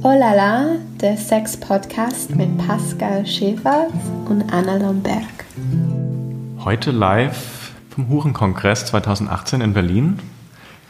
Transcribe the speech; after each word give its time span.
Oh 0.00 0.12
la 0.18 0.32
la, 0.32 0.76
der 1.00 1.16
Sex-Podcast 1.16 2.34
mit 2.34 2.56
Pascal 2.58 3.26
Schäfer 3.26 3.88
und 4.26 4.52
Anna 4.52 4.76
Lomberg. 4.76 5.22
Heute 6.64 6.92
live 6.92 7.72
vom 7.90 8.08
Hurenkongress 8.08 8.86
2018 8.86 9.60
in 9.60 9.74
Berlin. 9.74 10.18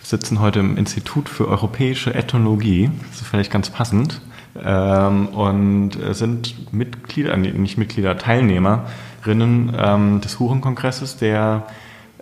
Wir 0.00 0.06
sitzen 0.06 0.40
heute 0.40 0.60
im 0.60 0.76
Institut 0.76 1.28
für 1.28 1.48
Europäische 1.48 2.14
Ethnologie. 2.14 2.90
Das 3.10 3.22
ist 3.22 3.26
vielleicht 3.26 3.50
ganz 3.50 3.70
passend. 3.70 4.20
Ähm, 4.62 5.28
und 5.28 5.98
sind 6.14 6.72
Mitglieder, 6.72 7.36
nicht 7.36 7.78
Mitglieder, 7.78 8.18
Teilnehmerinnen 8.18 9.74
ähm, 9.76 10.20
des 10.20 10.38
Hurenkongresses, 10.38 11.16
der 11.16 11.66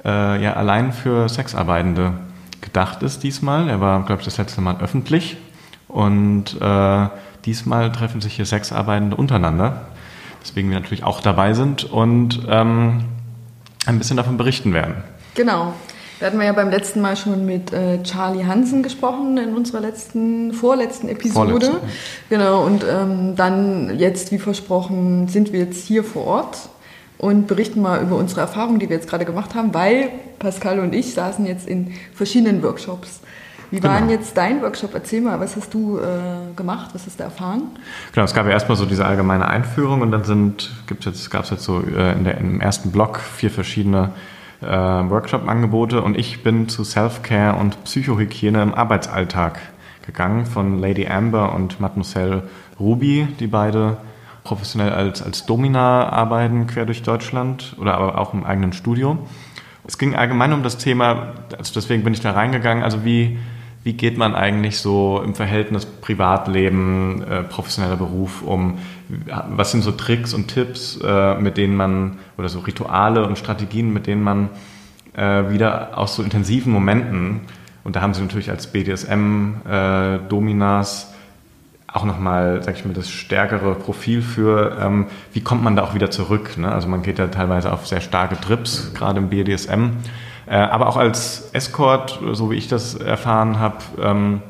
äh, 0.05 0.43
ja 0.43 0.55
allein 0.55 0.93
für 0.93 1.29
Sexarbeitende 1.29 2.15
gedacht 2.61 3.03
ist 3.03 3.23
diesmal. 3.23 3.69
Er 3.69 3.81
war, 3.81 4.05
glaube 4.05 4.21
ich, 4.21 4.25
das 4.25 4.39
letzte 4.39 4.61
Mal 4.61 4.81
öffentlich 4.81 5.37
und 5.89 6.61
äh, 6.61 7.09
diesmal 7.45 7.93
treffen 7.93 8.21
sich 8.21 8.35
hier 8.35 8.47
Sexarbeitende 8.47 9.17
untereinander, 9.17 9.89
weswegen 10.41 10.71
wir 10.71 10.79
natürlich 10.79 11.05
auch 11.05 11.21
dabei 11.21 11.55
sind 11.55 11.85
und 11.85 12.43
ähm, 12.49 13.05
ein 13.87 13.99
bisschen 13.99 14.17
davon 14.17 14.37
berichten 14.37 14.73
werden. 14.73 14.97
Genau. 15.35 15.73
Da 16.19 16.27
hatten 16.27 16.39
wir 16.39 16.47
ja 16.47 16.53
beim 16.53 16.71
letzten 16.71 17.03
Mal 17.03 17.15
schon 17.15 17.45
mit 17.45 17.75
äh, 17.75 18.03
Charlie 18.03 18.47
Hansen 18.47 18.83
gesprochen 18.83 19.37
in 19.37 19.55
unserer 19.55 19.81
letzten, 19.81 20.55
vorletzten 20.55 21.11
Episode. 21.11 21.51
Vorletzte. 21.51 21.81
Genau, 22.31 22.65
und 22.65 22.85
ähm, 22.91 23.37
dann 23.37 23.99
jetzt, 23.99 24.33
wie 24.33 24.39
versprochen, 24.39 25.29
sind 25.29 25.53
wir 25.53 25.61
jetzt 25.61 25.87
hier 25.87 26.03
vor 26.05 26.25
Ort 26.25 26.71
und 27.19 27.47
berichten 27.47 27.81
mal 27.81 28.03
über 28.03 28.17
unsere 28.17 28.43
Erfahrungen, 28.43 28.79
die 28.79 28.89
wir 28.89 28.97
jetzt 28.97 29.09
gerade 29.09 29.25
gemacht 29.25 29.55
haben, 29.55 29.73
weil 29.75 30.11
Pascal 30.39 30.81
und 30.81 30.95
ich 30.95 31.15
saßen 31.15 31.47
jetzt 31.47 31.67
in 31.67 31.93
verschiedenen 32.15 32.63
Workshops. 32.63 33.21
Wie 33.71 33.83
war 33.83 33.95
genau. 33.95 34.07
denn 34.07 34.21
jetzt 34.21 34.37
dein 34.37 34.63
Workshop? 34.63 34.95
Erzähl 34.95 35.21
mal, 35.21 35.41
was 35.41 35.57
hast 35.57 35.75
du 35.75 35.99
äh, 35.99 36.55
gemacht? 36.55 36.91
Was 36.93 37.07
hast 37.07 37.19
du 37.19 37.25
erfahren? 37.25 37.63
Genau, 38.13 38.25
es 38.25 38.33
gab 38.33 38.47
ja 38.47 38.53
erstmal 38.53 38.77
so 38.77 38.87
diese 38.87 39.05
allgemeine 39.05 39.49
Einführung 39.49 40.03
und 40.03 40.13
dann 40.13 40.25
sind, 40.25 40.71
jetzt, 41.01 41.31
gab 41.31 41.45
es 41.45 41.51
jetzt 41.51 41.65
so 41.65 41.81
äh, 41.81 42.13
in 42.13 42.25
der, 42.25 42.39
im 42.39 42.61
ersten 42.61 42.93
Block 42.93 43.19
vier 43.19 43.51
verschiedene 43.51 44.11
äh, 44.63 44.67
Workshop-Angebote 44.67 46.01
und 46.01 46.17
ich 46.17 46.45
bin 46.45 46.69
zu 46.69 46.85
Self-Care 46.85 47.59
und 47.59 47.83
Psychohygiene 47.85 48.63
im 48.63 48.75
Arbeitsalltag 48.75 49.59
gegangen 50.07 50.47
von 50.47 50.79
Lady 50.79 51.09
Amber 51.09 51.53
und 51.53 51.81
Mademoiselle 51.81 52.45
Ruby, 52.79 53.27
die 53.41 53.49
beide 53.49 53.97
professionell 54.47 54.93
als, 54.93 55.23
als 55.23 55.47
Domina 55.47 56.09
arbeiten 56.09 56.67
quer 56.67 56.87
durch 56.87 57.03
Deutschland 57.03 57.75
oder 57.79 57.95
aber 57.95 58.19
auch 58.19 58.33
im 58.33 58.45
eigenen 58.45 58.73
Studio. 58.73 59.19
Es 59.87 59.99
ging 59.99 60.15
allgemein 60.15 60.53
um 60.53 60.63
das 60.63 60.79
Thema, 60.79 61.35
also 61.57 61.73
deswegen 61.75 62.05
bin 62.05 62.13
ich 62.13 62.21
da 62.21 62.33
reingegangen, 62.33 62.83
also 62.83 63.05
wie 63.05 63.39
wie 63.87 63.93
geht 63.93 64.19
man 64.19 64.35
eigentlich 64.35 64.81
so 64.81 65.23
im 65.25 65.37
Verhältnis 65.37 65.87
Privatleben, 65.87 67.23
äh, 67.23 67.45
professioneller 67.45 67.95
Beruf 67.95 68.43
um? 68.43 68.79
Was 69.29 69.71
sind 69.71 69.83
so 69.83 69.93
Tricks 69.93 70.35
und 70.35 70.49
Tipps, 70.49 70.99
äh, 71.01 71.37
mit 71.37 71.57
denen 71.57 71.77
man, 71.77 72.19
oder 72.37 72.49
so 72.49 72.59
Rituale 72.59 73.25
und 73.25 73.39
Strategien, 73.39 73.93
mit 73.93 74.09
denen 74.09 74.25
man 74.25 74.49
äh, 75.17 75.53
wieder 75.53 75.97
aus 75.97 76.17
so 76.17 76.25
intensiven 76.25 76.73
Momenten, 76.73 77.43
und 77.85 77.95
da 77.95 78.01
haben 78.01 78.13
sie 78.13 78.23
natürlich 78.23 78.51
als 78.51 78.73
BDSM-Dominas 78.73 81.05
äh, 81.05 81.07
auch 81.97 82.05
nochmal, 82.05 82.63
sag 82.63 82.77
ich 82.77 82.85
mal, 82.85 82.93
das 82.93 83.11
stärkere 83.11 83.75
Profil 83.75 84.23
für, 84.23 84.77
ähm, 84.81 85.07
wie 85.33 85.41
kommt 85.41 85.65
man 85.65 85.77
da 85.77 85.83
auch 85.83 85.95
wieder 85.95 86.11
zurück? 86.11 86.59
Ne? 86.59 86.71
Also 86.71 86.89
man 86.89 87.03
geht 87.03 87.19
ja 87.19 87.27
teilweise 87.29 87.73
auf 87.73 87.87
sehr 87.87 88.01
starke 88.01 88.39
Trips, 88.39 88.93
gerade 88.95 89.19
im 89.19 89.31
BDSM. 89.31 89.93
Äh, 90.47 90.57
aber 90.57 90.89
auch 90.89 90.97
als 90.97 91.51
Escort, 91.53 92.21
so 92.33 92.51
wie 92.51 92.57
ich 92.57 92.69
das 92.69 92.95
erfahren 92.95 93.59
habe, 93.59 93.79
ähm, 94.01 94.43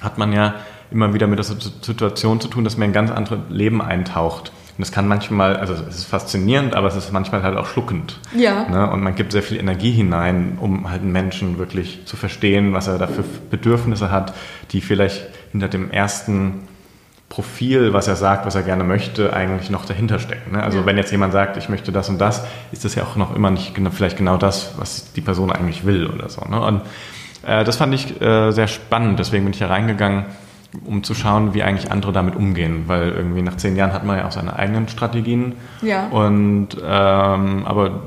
hat 0.00 0.18
man 0.18 0.32
ja 0.32 0.54
immer 0.90 1.14
wieder 1.14 1.26
mit 1.26 1.38
der 1.38 1.44
Situation 1.44 2.40
zu 2.40 2.48
tun, 2.48 2.64
dass 2.64 2.76
man 2.76 2.88
in 2.88 2.92
ganz 2.92 3.10
andere 3.10 3.38
Leben 3.48 3.80
eintaucht. 3.80 4.50
Und 4.76 4.80
das 4.80 4.90
kann 4.90 5.06
manchmal, 5.06 5.56
also 5.56 5.74
es 5.74 5.96
ist 5.96 6.04
faszinierend, 6.04 6.74
aber 6.74 6.88
es 6.88 6.96
ist 6.96 7.12
manchmal 7.12 7.42
halt 7.42 7.58
auch 7.58 7.66
schluckend. 7.66 8.18
Ja. 8.34 8.66
Ne? 8.68 8.90
Und 8.90 9.02
man 9.02 9.14
gibt 9.14 9.32
sehr 9.32 9.42
viel 9.42 9.58
Energie 9.58 9.92
hinein, 9.92 10.56
um 10.58 10.90
halt 10.90 11.02
einen 11.02 11.12
Menschen 11.12 11.58
wirklich 11.58 12.06
zu 12.06 12.16
verstehen, 12.16 12.72
was 12.72 12.88
er 12.88 12.96
da 12.96 13.06
für 13.06 13.22
Bedürfnisse 13.50 14.10
hat, 14.10 14.32
die 14.70 14.80
vielleicht 14.80 15.28
hinter 15.52 15.68
dem 15.68 15.90
ersten 15.90 16.68
Profil, 17.28 17.94
was 17.94 18.08
er 18.08 18.16
sagt, 18.16 18.44
was 18.44 18.54
er 18.54 18.62
gerne 18.62 18.84
möchte, 18.84 19.32
eigentlich 19.32 19.70
noch 19.70 19.86
dahinter 19.86 20.18
stecken. 20.18 20.52
Ne? 20.52 20.62
Also 20.62 20.80
ja. 20.80 20.86
wenn 20.86 20.98
jetzt 20.98 21.12
jemand 21.12 21.32
sagt, 21.32 21.56
ich 21.56 21.70
möchte 21.70 21.90
das 21.90 22.10
und 22.10 22.18
das, 22.18 22.44
ist 22.72 22.84
das 22.84 22.94
ja 22.94 23.04
auch 23.04 23.16
noch 23.16 23.34
immer 23.34 23.50
nicht 23.50 23.74
genau, 23.74 23.88
vielleicht 23.90 24.18
genau 24.18 24.36
das, 24.36 24.74
was 24.76 25.12
die 25.14 25.22
Person 25.22 25.50
eigentlich 25.50 25.86
will 25.86 26.06
oder 26.06 26.28
so. 26.28 26.42
Ne? 26.42 26.60
Und 26.60 26.82
äh, 27.46 27.64
das 27.64 27.76
fand 27.76 27.94
ich 27.94 28.20
äh, 28.20 28.50
sehr 28.50 28.68
spannend, 28.68 29.18
deswegen 29.18 29.44
bin 29.44 29.54
ich 29.54 29.60
da 29.60 29.68
reingegangen, 29.68 30.26
um 30.84 31.02
zu 31.02 31.14
schauen, 31.14 31.54
wie 31.54 31.62
eigentlich 31.62 31.90
andere 31.90 32.12
damit 32.12 32.36
umgehen, 32.36 32.84
weil 32.86 33.10
irgendwie 33.12 33.40
nach 33.40 33.56
zehn 33.56 33.76
Jahren 33.76 33.94
hat 33.94 34.04
man 34.04 34.18
ja 34.18 34.26
auch 34.26 34.32
seine 34.32 34.56
eigenen 34.56 34.88
Strategien. 34.88 35.54
Ja. 35.80 36.08
Und 36.08 36.76
ähm, 36.82 37.64
aber 37.64 38.00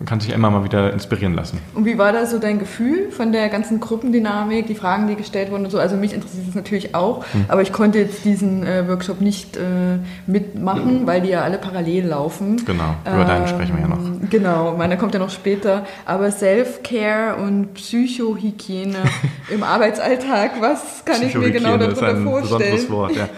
man 0.00 0.06
kann 0.06 0.18
sich 0.18 0.32
immer 0.32 0.50
mal 0.50 0.64
wieder 0.64 0.94
inspirieren 0.94 1.34
lassen. 1.34 1.58
Und 1.74 1.84
wie 1.84 1.98
war 1.98 2.10
da 2.10 2.24
so 2.24 2.38
dein 2.38 2.58
Gefühl 2.58 3.10
von 3.10 3.32
der 3.32 3.50
ganzen 3.50 3.80
Gruppendynamik, 3.80 4.66
die 4.66 4.74
Fragen, 4.74 5.06
die 5.06 5.14
gestellt 5.14 5.50
wurden 5.50 5.66
und 5.66 5.70
so? 5.70 5.78
Also 5.78 5.96
mich 5.96 6.14
interessiert 6.14 6.48
es 6.48 6.54
natürlich 6.54 6.94
auch, 6.94 7.22
hm. 7.32 7.44
aber 7.48 7.60
ich 7.60 7.70
konnte 7.70 7.98
jetzt 7.98 8.24
diesen 8.24 8.66
äh, 8.66 8.88
Workshop 8.88 9.20
nicht 9.20 9.58
äh, 9.58 9.98
mitmachen, 10.26 11.06
weil 11.06 11.20
die 11.20 11.28
ja 11.28 11.42
alle 11.42 11.58
parallel 11.58 12.06
laufen. 12.06 12.64
Genau, 12.64 12.94
über 13.04 13.20
ähm, 13.20 13.26
deinen 13.26 13.46
sprechen 13.46 13.74
wir 13.74 13.82
ja 13.82 13.88
noch. 13.88 14.30
Genau, 14.30 14.74
meiner 14.74 14.96
kommt 14.96 15.12
ja 15.12 15.20
noch 15.20 15.28
später. 15.28 15.84
Aber 16.06 16.30
Self-Care 16.30 17.36
und 17.36 17.74
Psychohygiene 17.74 18.96
im 19.50 19.62
Arbeitsalltag, 19.62 20.62
was 20.62 21.04
kann 21.04 21.20
ich 21.22 21.34
mir 21.34 21.50
genau 21.50 21.76
darunter 21.76 22.16
vorstellen? 22.16 22.16
Ist 22.16 22.24
ein 22.24 22.40
besonderes 22.40 22.90
Wort, 22.90 23.16
ja. 23.16 23.28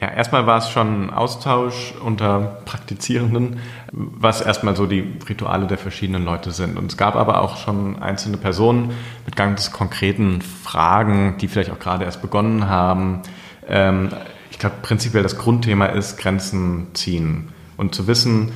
Ja, 0.00 0.08
erstmal 0.08 0.46
war 0.46 0.56
es 0.56 0.70
schon 0.70 1.04
ein 1.04 1.10
Austausch 1.10 1.92
unter 2.02 2.62
Praktizierenden, 2.64 3.58
was 3.92 4.40
erstmal 4.40 4.74
so 4.74 4.86
die 4.86 5.18
Rituale 5.28 5.66
der 5.66 5.76
verschiedenen 5.76 6.24
Leute 6.24 6.52
sind. 6.52 6.78
Und 6.78 6.90
es 6.90 6.96
gab 6.96 7.16
aber 7.16 7.42
auch 7.42 7.58
schon 7.58 8.00
einzelne 8.00 8.38
Personen 8.38 8.92
mit 9.26 9.36
ganz 9.36 9.72
konkreten 9.72 10.40
Fragen, 10.40 11.36
die 11.38 11.48
vielleicht 11.48 11.70
auch 11.70 11.78
gerade 11.78 12.06
erst 12.06 12.22
begonnen 12.22 12.66
haben. 12.66 13.20
Ähm, 13.68 14.08
ich 14.50 14.58
glaube, 14.58 14.76
prinzipiell 14.80 15.22
das 15.22 15.36
Grundthema 15.36 15.86
ist 15.86 16.16
Grenzen 16.16 16.88
ziehen 16.94 17.50
und 17.76 17.94
zu 17.94 18.06
wissen, 18.06 18.52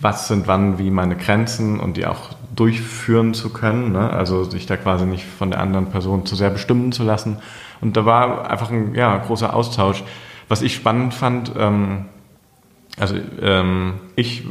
was 0.00 0.26
sind 0.26 0.48
wann 0.48 0.78
wie 0.78 0.90
meine 0.90 1.16
Grenzen 1.16 1.78
und 1.78 1.96
die 1.96 2.06
auch 2.06 2.30
durchführen 2.56 3.34
zu 3.34 3.50
können. 3.50 3.92
Ne? 3.92 4.10
Also 4.10 4.42
sich 4.42 4.66
da 4.66 4.76
quasi 4.76 5.06
nicht 5.06 5.24
von 5.24 5.50
der 5.50 5.60
anderen 5.60 5.90
Person 5.90 6.26
zu 6.26 6.34
sehr 6.34 6.50
bestimmen 6.50 6.90
zu 6.90 7.04
lassen. 7.04 7.38
Und 7.80 7.96
da 7.96 8.04
war 8.04 8.50
einfach 8.50 8.70
ein 8.70 8.96
ja, 8.96 9.16
großer 9.16 9.54
Austausch. 9.54 10.02
Was 10.52 10.60
ich 10.60 10.74
spannend 10.74 11.14
fand, 11.14 11.50
ähm, 11.56 12.04
also 12.98 13.16
ähm, 13.40 13.94
ich 14.16 14.44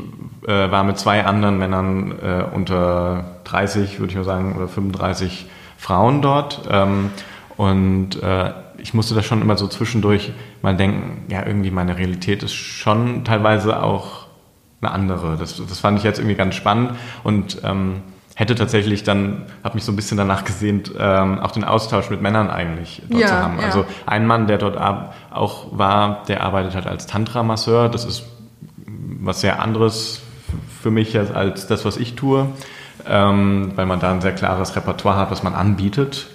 äh, 0.48 0.72
war 0.72 0.84
mit 0.84 0.98
zwei 0.98 1.26
anderen 1.26 1.60
Männern 1.60 2.12
äh, 2.20 2.44
unter 2.56 3.36
30, 3.44 4.00
würde 4.00 4.10
ich 4.10 4.18
mal 4.18 4.24
sagen, 4.24 4.56
oder 4.56 4.68
35 4.68 5.46
Frauen 5.78 6.24
dort. 6.24 6.68
Ähm, 6.72 7.12
und 7.56 8.20
äh, 8.24 8.52
ich 8.80 8.96
musste 8.96 9.14
da 9.14 9.22
schon 9.22 9.44
immer 9.44 9.58
so 9.58 9.68
zwischendurch 9.68 10.32
mal 10.64 10.76
denken, 10.76 11.32
ja, 11.32 11.46
irgendwie 11.46 11.70
meine 11.70 12.00
Realität 12.00 12.42
ist 12.42 12.56
schon 12.56 13.24
teilweise 13.24 13.84
auch 13.84 14.26
eine 14.82 14.90
andere. 14.90 15.38
Das, 15.38 15.58
das 15.58 15.78
fand 15.78 16.00
ich 16.00 16.04
jetzt 16.04 16.18
irgendwie 16.18 16.36
ganz 16.36 16.56
spannend. 16.56 16.96
Und 17.24 17.62
ähm, 17.64 18.02
hätte 18.36 18.56
tatsächlich 18.56 19.03
dann, 19.03 19.46
habe 19.64 19.75
mich 19.75 19.84
so 19.84 19.92
ein 19.92 19.96
bisschen 19.96 20.18
danach 20.18 20.46
gesehnt, 20.46 20.92
ähm, 20.97 21.40
auch 21.40 21.52
den 21.52 21.64
Austausch 21.64 22.09
mit 22.09 22.22
Männern 22.22 22.50
eigentlich 22.50 23.02
dort 23.09 23.22
ja, 23.22 23.28
zu 23.28 23.36
haben. 23.36 23.59
Ja. 23.59 23.66
Also 23.66 23.86
ein 24.06 24.25
Mann, 24.25 24.47
der 24.47 24.58
dort 24.58 24.78
auch 25.31 25.68
war, 25.72 26.24
der 26.28 26.44
arbeitet 26.44 26.75
halt 26.75 26.88
als 26.88 27.08
Tantra-Masseur. 27.08 27.90
Das 27.90 28.06
ist 28.06 28.24
was 29.24 29.41
sehr 29.41 29.62
anderes 29.62 30.22
für 30.81 30.91
mich 30.91 31.18
als 31.18 31.68
das, 31.68 31.86
was 31.86 31.97
ich 31.97 32.16
tue, 32.16 32.47
ähm, 33.08 33.74
weil 33.75 33.86
man 33.86 34.00
da 34.00 34.12
ein 34.12 34.22
sehr 34.22 34.34
klares 34.34 34.75
Repertoire 34.75 35.18
hat, 35.18 35.31
was 35.31 35.44
man 35.44 35.53
anbietet. 35.53 36.28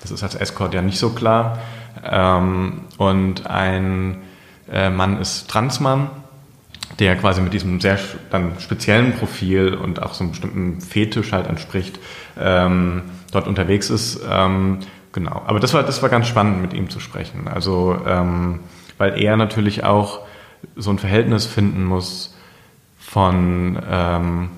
Das 0.00 0.10
ist 0.10 0.22
als 0.22 0.34
Escort 0.34 0.74
ja 0.74 0.82
nicht 0.82 0.98
so 0.98 1.10
klar. 1.10 1.58
Ähm, 2.04 2.82
und 2.98 3.46
ein 3.46 4.16
äh, 4.70 4.90
Mann 4.90 5.20
ist 5.20 5.48
Transmann 5.48 6.10
der 6.98 7.16
quasi 7.16 7.40
mit 7.40 7.52
diesem 7.52 7.80
sehr 7.80 7.98
dann 8.30 8.58
speziellen 8.60 9.12
Profil 9.14 9.74
und 9.74 10.02
auch 10.02 10.14
so 10.14 10.24
einem 10.24 10.30
bestimmten 10.32 10.80
Fetisch 10.80 11.32
halt 11.32 11.46
entspricht, 11.46 11.98
ähm, 12.38 13.02
dort 13.30 13.48
unterwegs 13.48 13.90
ist. 13.90 14.20
Ähm, 14.28 14.78
genau. 15.12 15.42
Aber 15.46 15.60
das 15.60 15.74
war, 15.74 15.82
das 15.82 16.02
war 16.02 16.08
ganz 16.08 16.28
spannend, 16.28 16.60
mit 16.60 16.74
ihm 16.74 16.90
zu 16.90 17.00
sprechen. 17.00 17.48
Also, 17.48 17.98
ähm, 18.06 18.60
weil 18.98 19.20
er 19.20 19.36
natürlich 19.36 19.84
auch 19.84 20.20
so 20.76 20.90
ein 20.90 20.98
Verhältnis 20.98 21.46
finden 21.46 21.84
muss 21.84 22.36
von, 22.98 23.78
ähm, 23.90 24.50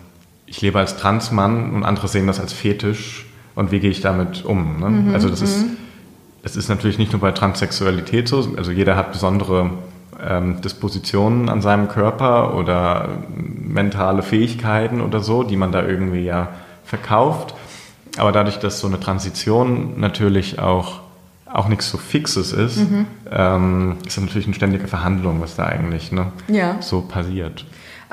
ich 0.47 0.61
lebe 0.61 0.79
als 0.79 0.97
Transmann 0.97 1.73
und 1.73 1.85
andere 1.85 2.09
sehen 2.09 2.27
das 2.27 2.41
als 2.41 2.53
Fetisch 2.53 3.27
und 3.55 3.73
wie 3.73 3.81
gehe 3.81 3.91
ich 3.91 4.01
damit 4.01 4.45
um. 4.45 4.81
Ne? 4.81 4.91
Mhm, 4.91 5.15
also 5.15 5.29
das 5.29 5.41
ist, 5.41 5.67
mhm. 5.67 5.77
das 6.43 6.57
ist 6.57 6.69
natürlich 6.69 6.99
nicht 6.99 7.13
nur 7.13 7.21
bei 7.21 7.33
Transsexualität 7.33 8.29
so, 8.29 8.55
also 8.57 8.71
jeder 8.71 8.97
hat 8.97 9.13
besondere 9.13 9.71
ähm, 10.27 10.61
Dispositionen 10.61 11.49
an 11.49 11.63
seinem 11.63 11.89
Körper 11.89 12.55
oder 12.57 13.09
mentale 13.37 14.23
Fähigkeiten 14.23 15.01
oder 15.01 15.21
so, 15.21 15.43
die 15.43 15.57
man 15.57 15.73
da 15.73 15.83
irgendwie 15.83 16.25
ja 16.25 16.49
verkauft. 16.85 17.55
aber 18.17 18.33
dadurch, 18.33 18.59
dass 18.59 18.81
so 18.81 18.87
eine 18.87 19.01
Transition 19.01 19.99
natürlich 19.99 20.59
auch, 20.59 21.01
auch 21.53 21.69
nichts 21.69 21.91
so 21.91 21.99
Fixes 21.99 22.53
ist, 22.53 22.77
mhm. 22.79 23.07
ähm, 23.31 23.97
ist 24.07 24.17
das 24.17 24.25
natürlich 24.25 24.47
eine 24.47 24.55
ständige 24.55 24.87
Verhandlung, 24.87 25.41
was 25.41 25.57
da 25.57 25.67
eigentlich 25.67 26.13
ne, 26.13 26.27
ja. 26.49 26.77
so 26.81 27.01
passiert. 27.01 27.65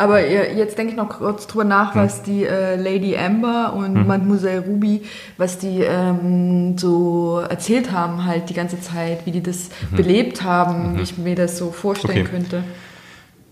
Aber 0.02 0.28
jetzt 0.28 0.80
denke 0.80 0.94
ich 0.94 0.98
noch 0.98 1.10
kurz 1.10 1.46
drüber 1.46 1.64
nach, 1.64 1.94
hm. 1.94 2.02
was 2.02 2.24
die 2.24 2.44
äh, 2.44 2.76
Lady 2.76 3.16
Amber 3.16 3.74
und 3.74 3.96
hm. 3.96 4.08
Mademoiselle 4.08 4.62
Ruby, 4.62 5.04
was 5.38 5.60
die 5.60 5.82
ähm, 5.82 6.76
so 6.76 7.44
erzählt 7.48 7.92
haben 7.92 8.26
halt 8.26 8.50
die 8.50 8.56
ganze 8.56 8.82
Zeit, 8.82 9.28
wie 9.28 9.32
die 9.32 9.44
das 9.44 9.70
mhm. 9.92 9.98
belebt 9.98 10.42
haben, 10.42 10.94
mhm. 10.94 10.98
wie 10.98 11.02
ich 11.04 11.20
mir 11.20 11.36
das 11.36 11.60
so 11.60 11.72
vorstellen 11.72 12.26
okay. 12.26 12.32
könnte. 12.32 12.64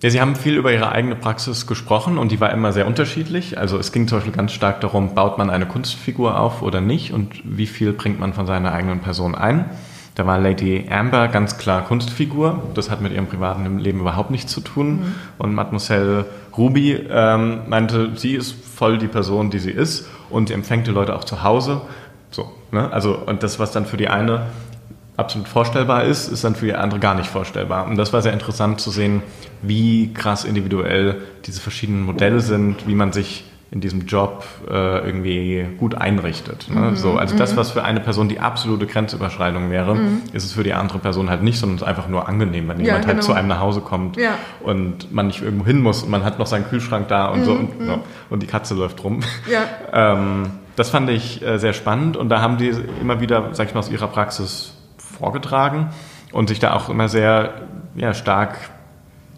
Ja, 0.01 0.09
Sie 0.09 0.19
haben 0.19 0.35
viel 0.35 0.55
über 0.55 0.73
Ihre 0.73 0.91
eigene 0.91 1.15
Praxis 1.15 1.67
gesprochen 1.67 2.17
und 2.17 2.31
die 2.31 2.39
war 2.39 2.51
immer 2.51 2.73
sehr 2.73 2.87
unterschiedlich. 2.87 3.59
Also 3.59 3.77
es 3.77 3.91
ging 3.91 4.07
zum 4.07 4.17
Beispiel 4.17 4.33
ganz 4.33 4.51
stark 4.51 4.81
darum, 4.81 5.13
baut 5.13 5.37
man 5.37 5.51
eine 5.51 5.67
Kunstfigur 5.67 6.39
auf 6.39 6.63
oder 6.63 6.81
nicht 6.81 7.13
und 7.13 7.41
wie 7.43 7.67
viel 7.67 7.93
bringt 7.93 8.19
man 8.19 8.33
von 8.33 8.47
seiner 8.47 8.71
eigenen 8.71 9.01
Person 9.01 9.35
ein. 9.35 9.65
Da 10.15 10.25
war 10.25 10.39
Lady 10.39 10.85
Amber 10.89 11.27
ganz 11.27 11.57
klar 11.57 11.85
Kunstfigur. 11.85 12.61
Das 12.73 12.89
hat 12.89 13.01
mit 13.01 13.13
ihrem 13.13 13.27
privaten 13.27 13.79
Leben 13.79 14.01
überhaupt 14.01 14.31
nichts 14.31 14.51
zu 14.51 14.61
tun. 14.61 14.91
Mhm. 14.91 15.15
Und 15.37 15.53
Mademoiselle 15.53 16.25
Ruby 16.57 17.07
ähm, 17.09 17.61
meinte, 17.67 18.11
sie 18.15 18.35
ist 18.35 18.53
voll 18.53 18.97
die 18.97 19.07
Person, 19.07 19.49
die 19.49 19.59
sie 19.59 19.71
ist 19.71 20.07
und 20.29 20.49
sie 20.49 20.53
empfängt 20.53 20.87
die 20.87 20.91
Leute 20.91 21.15
auch 21.15 21.23
zu 21.23 21.43
Hause. 21.43 21.81
So, 22.31 22.51
ne? 22.71 22.91
Also, 22.91 23.17
und 23.17 23.43
das, 23.43 23.59
was 23.59 23.71
dann 23.71 23.85
für 23.85 23.97
die 23.97 24.09
eine 24.09 24.47
absolut 25.19 25.47
vorstellbar 25.47 26.05
ist, 26.05 26.29
ist 26.29 26.43
dann 26.43 26.55
für 26.55 26.65
die 26.65 26.73
andere 26.73 26.99
gar 26.99 27.15
nicht 27.15 27.29
vorstellbar. 27.29 27.85
Und 27.85 27.97
das 27.97 28.13
war 28.13 28.21
sehr 28.21 28.33
interessant 28.33 28.79
zu 28.79 28.89
sehen, 28.89 29.21
wie 29.61 30.13
krass 30.13 30.45
individuell 30.45 31.17
diese 31.45 31.59
verschiedenen 31.59 32.03
Modelle 32.03 32.39
sind, 32.39 32.87
wie 32.87 32.95
man 32.95 33.11
sich 33.11 33.43
in 33.71 33.81
diesem 33.81 34.07
Job 34.07 34.45
äh, 34.67 35.05
irgendwie 35.05 35.65
gut 35.77 35.93
einrichtet. 35.93 36.67
Ne? 36.73 36.79
Mhm. 36.79 36.95
So, 36.95 37.13
also 37.13 37.35
mhm. 37.35 37.39
das, 37.39 37.55
was 37.55 37.71
für 37.71 37.83
eine 37.83 37.99
Person 37.99 38.27
die 38.27 38.39
absolute 38.39 38.87
Grenzüberschreitung 38.87 39.69
wäre, 39.69 39.95
mhm. 39.95 40.23
ist 40.33 40.43
es 40.43 40.53
für 40.53 40.63
die 40.63 40.73
andere 40.73 40.97
Person 40.97 41.29
halt 41.29 41.43
nicht, 41.43 41.59
sondern 41.59 41.75
es 41.75 41.83
ist 41.83 41.87
einfach 41.87 42.07
nur 42.07 42.27
angenehm, 42.27 42.67
wenn 42.67 42.79
ja, 42.79 42.85
jemand 42.85 43.05
halt 43.05 43.17
genau. 43.17 43.17
halt 43.17 43.23
zu 43.23 43.33
einem 43.33 43.47
nach 43.47 43.59
Hause 43.59 43.81
kommt 43.81 44.17
ja. 44.17 44.31
und 44.61 45.13
man 45.13 45.27
nicht 45.27 45.43
irgendwo 45.43 45.65
hin 45.65 45.81
muss 45.81 46.01
und 46.01 46.09
man 46.09 46.23
hat 46.23 46.39
noch 46.39 46.47
seinen 46.47 46.67
Kühlschrank 46.67 47.09
da 47.09 47.27
und 47.27 47.45
so 47.45 47.53
mhm. 47.53 47.59
und, 47.59 47.87
no, 47.87 47.99
und, 48.31 48.41
die 48.41 48.47
Katze 48.47 48.73
läuft 48.73 49.03
rum. 49.03 49.19
Ja. 49.51 49.63
ähm, 50.13 50.47
das 50.75 50.89
fand 50.89 51.09
ich 51.09 51.45
äh, 51.45 51.59
sehr 51.59 51.73
spannend 51.73 52.17
und 52.17 52.29
da 52.29 52.41
haben 52.41 52.57
die 52.57 52.73
immer 53.01 53.19
wieder, 53.21 53.49
sag 53.51 53.67
ich 53.67 53.73
mal, 53.75 53.81
aus 53.81 53.91
ihrer 53.91 54.07
Praxis 54.07 54.73
vorgetragen 54.97 55.89
und 56.31 56.49
sich 56.49 56.59
da 56.59 56.73
auch 56.73 56.89
immer 56.89 57.07
sehr 57.07 57.53
ja, 57.95 58.13
stark 58.13 58.57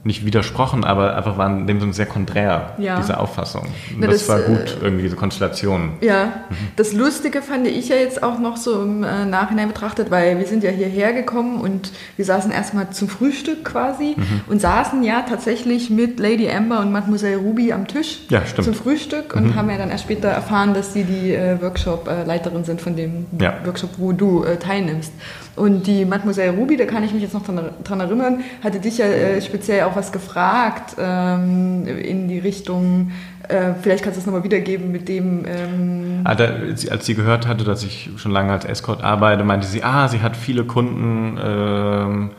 nicht 0.04 0.26
widersprochen, 0.26 0.84
aber 0.84 1.16
einfach 1.16 1.38
waren 1.38 1.60
in 1.60 1.68
dem 1.68 1.80
Sinne 1.80 1.94
sehr 1.94 2.08
konträr, 2.08 2.74
ja. 2.80 2.98
diese 2.98 3.20
Auffassung. 3.20 3.68
Na, 3.98 4.08
das, 4.08 4.26
das, 4.26 4.30
war 4.30 4.40
gut, 4.40 4.78
äh, 4.82 4.84
irgendwie 4.84 5.04
diese 5.04 5.16
Konstellation. 5.16 5.94
Ja, 6.02 6.26
mhm. 6.50 6.56
das 6.76 6.94
Lustige 6.94 7.42
fand 7.44 7.68
ich 7.68 7.90
ja 7.90 7.98
jetzt 7.98 8.24
auch 8.24 8.40
noch 8.40 8.58
so 8.58 8.82
im 8.82 9.04
äh, 9.04 9.26
Nachhinein 9.26 9.68
betrachtet, 9.68 10.10
weil 10.10 10.40
wir 10.40 10.48
sind 10.48 10.64
ja 10.64 10.72
hierher 10.72 11.14
gekommen 11.14 11.62
und 11.62 11.92
wir 12.16 12.26
saßen 12.26 12.52
erstmal 12.52 12.90
zum 12.90 13.10
Frühstück 13.10 13.64
quasi 13.64 14.16
mhm. 14.18 14.42
und 14.48 14.60
saßen 14.60 15.04
ja 15.04 15.22
tatsächlich 15.22 15.92
mit 15.92 16.20
Lady 16.20 16.50
Amber 16.50 16.80
und 16.80 16.92
Mademoiselle 16.92 17.38
Ruby 17.38 17.72
am 17.72 17.88
Tisch 17.88 18.22
ja, 18.30 18.42
zum 18.60 18.74
Frühstück 18.74 19.36
und 19.36 19.50
mhm. 19.50 19.56
haben 19.56 19.70
ja 19.70 19.78
dann 19.78 19.92
erst 19.92 20.06
später 20.06 20.30
erfahren, 20.30 20.74
dass 20.74 20.94
sie 20.94 21.04
die 21.04 21.34
äh, 21.34 21.62
Workshop-Leiterin 21.62 22.64
sind 22.64 22.82
von 22.82 22.96
dem 22.96 23.28
ja. 23.40 23.54
Workshop, 23.66 23.92
wo 23.98 24.14
du 24.14 24.44
äh, 24.44 24.58
teilnimmst. 24.58 25.14
Und 25.56 25.86
die 25.86 26.06
Mademoiselle 26.06 26.52
Ruby, 26.52 26.78
da 26.78 26.86
kann 26.86 27.04
ich 27.04 27.14
mich 27.14 27.22
jetzt 27.22 27.34
noch 27.34 27.44
dran 27.44 28.00
erinnern, 28.00 28.40
hatte 28.64 28.80
dich 28.80 29.00
ja 29.00 29.06
äh, 29.06 29.42
speziell 29.42 29.84
auch 29.84 29.96
was 29.96 30.12
gefragt 30.12 30.96
ähm, 30.98 31.86
in 31.86 32.30
die 32.30 32.40
Richtung, 32.40 33.12
äh, 33.52 33.74
vielleicht 33.82 34.04
kannst 34.04 34.18
du 34.18 34.22
es 34.22 34.26
nochmal 34.26 34.44
wiedergeben 34.44 34.92
mit 34.92 35.10
dem... 35.10 35.46
Ähm 35.46 36.22
ah, 36.24 36.36
da, 36.36 36.46
als 36.90 37.06
sie 37.06 37.16
gehört 37.16 37.48
hatte, 37.48 37.66
dass 37.66 37.84
ich 37.84 38.10
schon 38.16 38.32
lange 38.32 38.54
als 38.54 38.66
Escort 38.66 39.04
arbeite, 39.04 39.44
meinte 39.44 39.68
sie, 39.68 39.84
ah, 39.84 40.08
sie 40.08 40.22
hat 40.22 40.38
viele 40.38 40.64
Kunden, 40.64 41.38
ähm, 41.44 42.30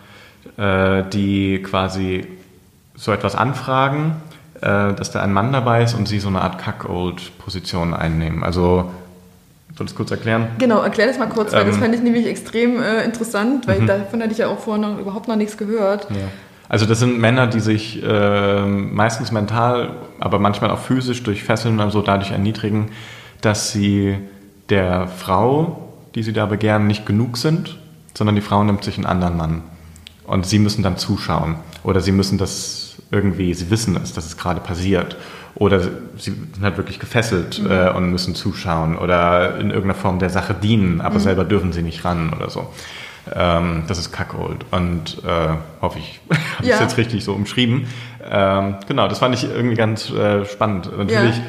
äh, 0.56 1.03
die 1.12 1.61
quasi 1.62 2.26
so 2.94 3.12
etwas 3.12 3.35
anfragen, 3.35 4.17
äh, 4.61 4.94
dass 4.94 5.11
da 5.11 5.20
ein 5.23 5.32
Mann 5.32 5.53
dabei 5.53 5.82
ist 5.82 5.94
und 5.94 6.08
sie 6.08 6.19
so 6.19 6.29
eine 6.29 6.41
Art 6.41 6.58
Cuckold-Position 6.58 7.93
einnehmen. 7.93 8.43
Also 8.43 8.91
soll 9.77 9.87
ich 9.87 9.93
das 9.93 9.95
kurz 9.95 10.11
erklären? 10.11 10.49
Genau, 10.59 10.83
erklär 10.83 11.07
das 11.07 11.19
mal 11.19 11.29
kurz, 11.29 11.53
weil 11.53 11.63
ähm, 11.63 11.69
das 11.69 11.79
fand 11.79 11.95
ich 11.95 12.03
nämlich 12.03 12.27
extrem 12.27 12.83
äh, 12.83 13.05
interessant, 13.05 13.67
weil 13.67 13.81
mhm. 13.81 13.87
davon 13.87 14.23
hatte 14.23 14.33
ich 14.33 14.39
ja 14.39 14.49
auch 14.49 14.59
vorher 14.59 14.87
noch, 14.87 14.99
überhaupt 14.99 15.29
noch 15.29 15.37
nichts 15.37 15.57
gehört. 15.57 16.09
Ja. 16.11 16.17
Also 16.69 16.87
das 16.87 17.01
sind 17.01 17.19
Männer, 17.19 17.47
die 17.47 17.61
sich 17.61 18.03
äh, 18.03 18.65
meistens 18.65 19.31
mental, 19.31 19.97
aber 20.21 20.39
manchmal 20.39 20.71
auch 20.71 20.79
physisch 20.79 21.23
durch 21.23 21.45
Fesseln 21.45 21.79
und 21.81 21.91
so 21.91 22.01
dadurch 22.01 22.31
erniedrigen, 22.31 22.91
dass 23.43 23.73
sie 23.73 24.17
der 24.71 25.07
Frau, 25.07 25.91
die 26.15 26.23
sie 26.23 26.33
da 26.33 26.47
begehren, 26.47 26.87
nicht 26.87 27.05
genug 27.05 27.37
sind, 27.37 27.79
sondern 28.17 28.37
die 28.37 28.43
Frau 28.43 28.65
nimmt 28.65 28.85
sich 28.85 28.97
einen 28.97 29.07
anderen 29.07 29.37
Mann. 29.37 29.63
Und 30.25 30.47
sie 30.47 30.59
müssen 30.59 30.83
dann 30.83 30.97
zuschauen. 30.97 31.57
Oder 31.85 32.01
sie 32.01 32.13
müssen 32.13 32.39
das 32.39 32.97
irgendwie, 33.11 33.53
sie 33.53 33.71
wissen 33.71 33.99
es, 34.03 34.13
dass 34.13 34.25
es 34.25 34.37
gerade 34.37 34.61
passiert. 34.61 35.17
Oder 35.55 35.81
sie 35.81 35.91
sind 36.31 36.63
halt 36.63 36.77
wirklich 36.77 36.99
gefesselt 36.99 37.63
mhm. 37.63 37.71
äh, 37.71 37.91
und 37.91 38.11
müssen 38.11 38.35
zuschauen 38.35 38.97
oder 38.97 39.59
in 39.59 39.71
irgendeiner 39.71 39.95
Form 39.95 40.19
der 40.19 40.31
Sache 40.31 40.55
dienen, 40.55 41.01
aber 41.01 41.17
mhm. 41.17 41.21
selber 41.21 41.45
dürfen 41.45 41.73
sie 41.73 41.83
nicht 41.83 42.05
ran 42.05 42.33
oder 42.35 42.51
so. 42.51 42.73
Ähm, 43.33 43.85
das 43.87 43.99
ist 43.99 44.13
Cuckold 44.13 44.67
und 44.73 45.23
äh, 45.25 45.55
hoffe 45.81 45.99
ich, 45.99 46.21
habe 46.31 46.67
ich 46.67 46.71
es 46.71 46.81
jetzt 46.81 46.97
richtig 46.97 47.25
so 47.25 47.35
umschrieben. 47.35 47.87
Ähm, 48.29 48.77
genau, 48.89 49.09
das 49.09 49.21
fand 49.21 49.35
ich 49.35 49.45
irgendwie 49.45 49.77
ganz 49.77 50.11
äh, 50.11 50.45
spannend. 50.45 50.91
Natürlich 50.97 51.37
ja. 51.37 51.43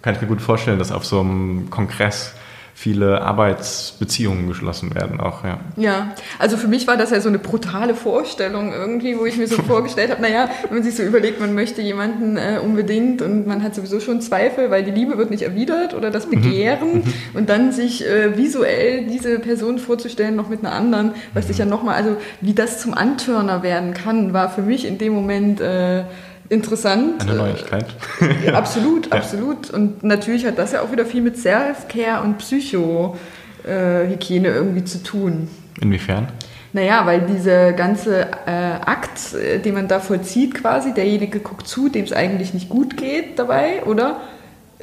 kann 0.00 0.14
ich 0.14 0.20
mir 0.22 0.28
gut 0.28 0.40
vorstellen, 0.40 0.78
dass 0.78 0.92
auf 0.92 1.04
so 1.04 1.20
einem 1.20 1.68
Kongress 1.68 2.34
viele 2.74 3.22
Arbeitsbeziehungen 3.22 4.48
geschlossen 4.48 4.94
werden 4.94 5.20
auch, 5.20 5.44
ja. 5.44 5.60
Ja, 5.76 6.14
also 6.38 6.56
für 6.56 6.68
mich 6.68 6.86
war 6.86 6.96
das 6.96 7.10
ja 7.10 7.20
so 7.20 7.28
eine 7.28 7.38
brutale 7.38 7.94
Vorstellung 7.94 8.72
irgendwie, 8.72 9.18
wo 9.18 9.26
ich 9.26 9.36
mir 9.36 9.46
so 9.46 9.62
vorgestellt 9.62 10.10
habe, 10.10 10.22
naja, 10.22 10.48
wenn 10.68 10.78
man 10.78 10.82
sich 10.82 10.96
so 10.96 11.02
überlegt, 11.02 11.40
man 11.40 11.54
möchte 11.54 11.82
jemanden 11.82 12.36
äh, 12.36 12.58
unbedingt 12.62 13.22
und 13.22 13.46
man 13.46 13.62
hat 13.62 13.74
sowieso 13.74 14.00
schon 14.00 14.20
Zweifel, 14.20 14.70
weil 14.70 14.84
die 14.84 14.90
Liebe 14.90 15.18
wird 15.18 15.30
nicht 15.30 15.42
erwidert 15.42 15.94
oder 15.94 16.10
das 16.10 16.26
mhm. 16.26 16.30
Begehren 16.30 16.94
mhm. 16.94 17.14
und 17.34 17.48
dann 17.48 17.72
sich 17.72 18.06
äh, 18.06 18.36
visuell 18.36 19.06
diese 19.06 19.38
Person 19.38 19.78
vorzustellen, 19.78 20.34
noch 20.34 20.48
mit 20.48 20.64
einer 20.64 20.74
anderen, 20.74 21.12
was 21.34 21.48
sich 21.48 21.58
ja 21.58 21.64
nochmal, 21.64 21.96
also 21.96 22.16
wie 22.40 22.54
das 22.54 22.80
zum 22.80 22.94
Antörner 22.94 23.62
werden 23.62 23.94
kann, 23.94 24.32
war 24.32 24.48
für 24.50 24.62
mich 24.62 24.86
in 24.86 24.98
dem 24.98 25.12
Moment... 25.12 25.60
Äh, 25.60 26.04
interessant. 26.52 27.22
Eine 27.22 27.34
Neuigkeit. 27.34 27.86
Äh, 28.20 28.50
absolut, 28.50 29.06
ja. 29.10 29.16
absolut. 29.16 29.70
Und 29.70 30.04
natürlich 30.04 30.46
hat 30.46 30.58
das 30.58 30.72
ja 30.72 30.82
auch 30.82 30.92
wieder 30.92 31.06
viel 31.06 31.22
mit 31.22 31.38
Self-Care 31.38 32.22
und 32.22 32.38
Psychohygiene 32.38 34.48
äh, 34.48 34.54
irgendwie 34.54 34.84
zu 34.84 35.02
tun. 35.02 35.48
Inwiefern? 35.80 36.28
Naja, 36.74 37.04
weil 37.06 37.22
dieser 37.22 37.72
ganze 37.72 38.28
äh, 38.46 38.74
Akt, 38.84 39.34
äh, 39.34 39.58
den 39.58 39.74
man 39.74 39.88
da 39.88 40.00
vollzieht 40.00 40.54
quasi, 40.54 40.94
derjenige 40.94 41.40
guckt 41.40 41.66
zu, 41.66 41.88
dem 41.88 42.04
es 42.04 42.12
eigentlich 42.12 42.54
nicht 42.54 42.68
gut 42.68 42.96
geht 42.96 43.38
dabei, 43.38 43.82
oder? 43.84 44.20